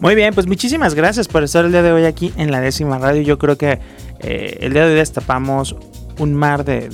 [0.00, 2.98] Muy bien, pues muchísimas gracias por estar el día de hoy aquí en la décima
[2.98, 3.22] radio.
[3.22, 3.78] Yo creo que
[4.20, 5.76] eh, el día de hoy destapamos
[6.18, 6.88] un mar de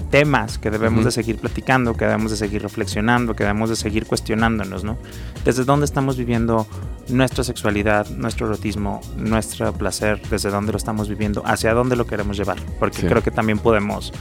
[0.00, 4.06] temas que debemos de seguir platicando, que debemos de seguir reflexionando, que debemos de seguir
[4.06, 4.96] cuestionándonos, ¿no?
[5.44, 6.66] Desde dónde estamos viviendo
[7.08, 12.36] nuestra sexualidad, nuestro erotismo, nuestro placer, desde dónde lo estamos viviendo, hacia dónde lo queremos
[12.36, 14.12] llevar, porque creo que también podemos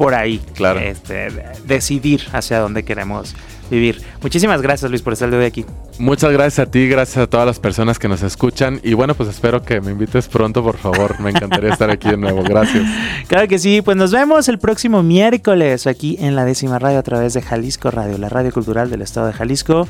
[0.00, 0.80] por ahí claro.
[0.80, 1.28] este,
[1.66, 3.36] decidir hacia dónde queremos
[3.70, 4.00] vivir.
[4.22, 5.66] Muchísimas gracias Luis por estar de hoy aquí.
[5.98, 9.28] Muchas gracias a ti, gracias a todas las personas que nos escuchan y bueno, pues
[9.28, 11.20] espero que me invites pronto, por favor.
[11.20, 12.42] Me encantaría estar aquí de nuevo.
[12.42, 12.82] Gracias.
[13.28, 17.02] Claro que sí, pues nos vemos el próximo miércoles aquí en la décima radio a
[17.02, 19.86] través de Jalisco Radio, la radio cultural del estado de Jalisco.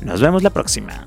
[0.00, 1.06] Nos vemos la próxima.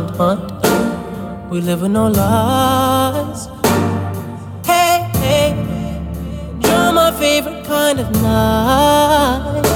[0.00, 1.50] Mind, mind.
[1.50, 3.48] We live in no lies.
[4.64, 5.54] Hey, hey,
[6.60, 9.67] you're my favorite kind of night.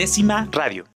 [0.00, 0.84] Décima radio.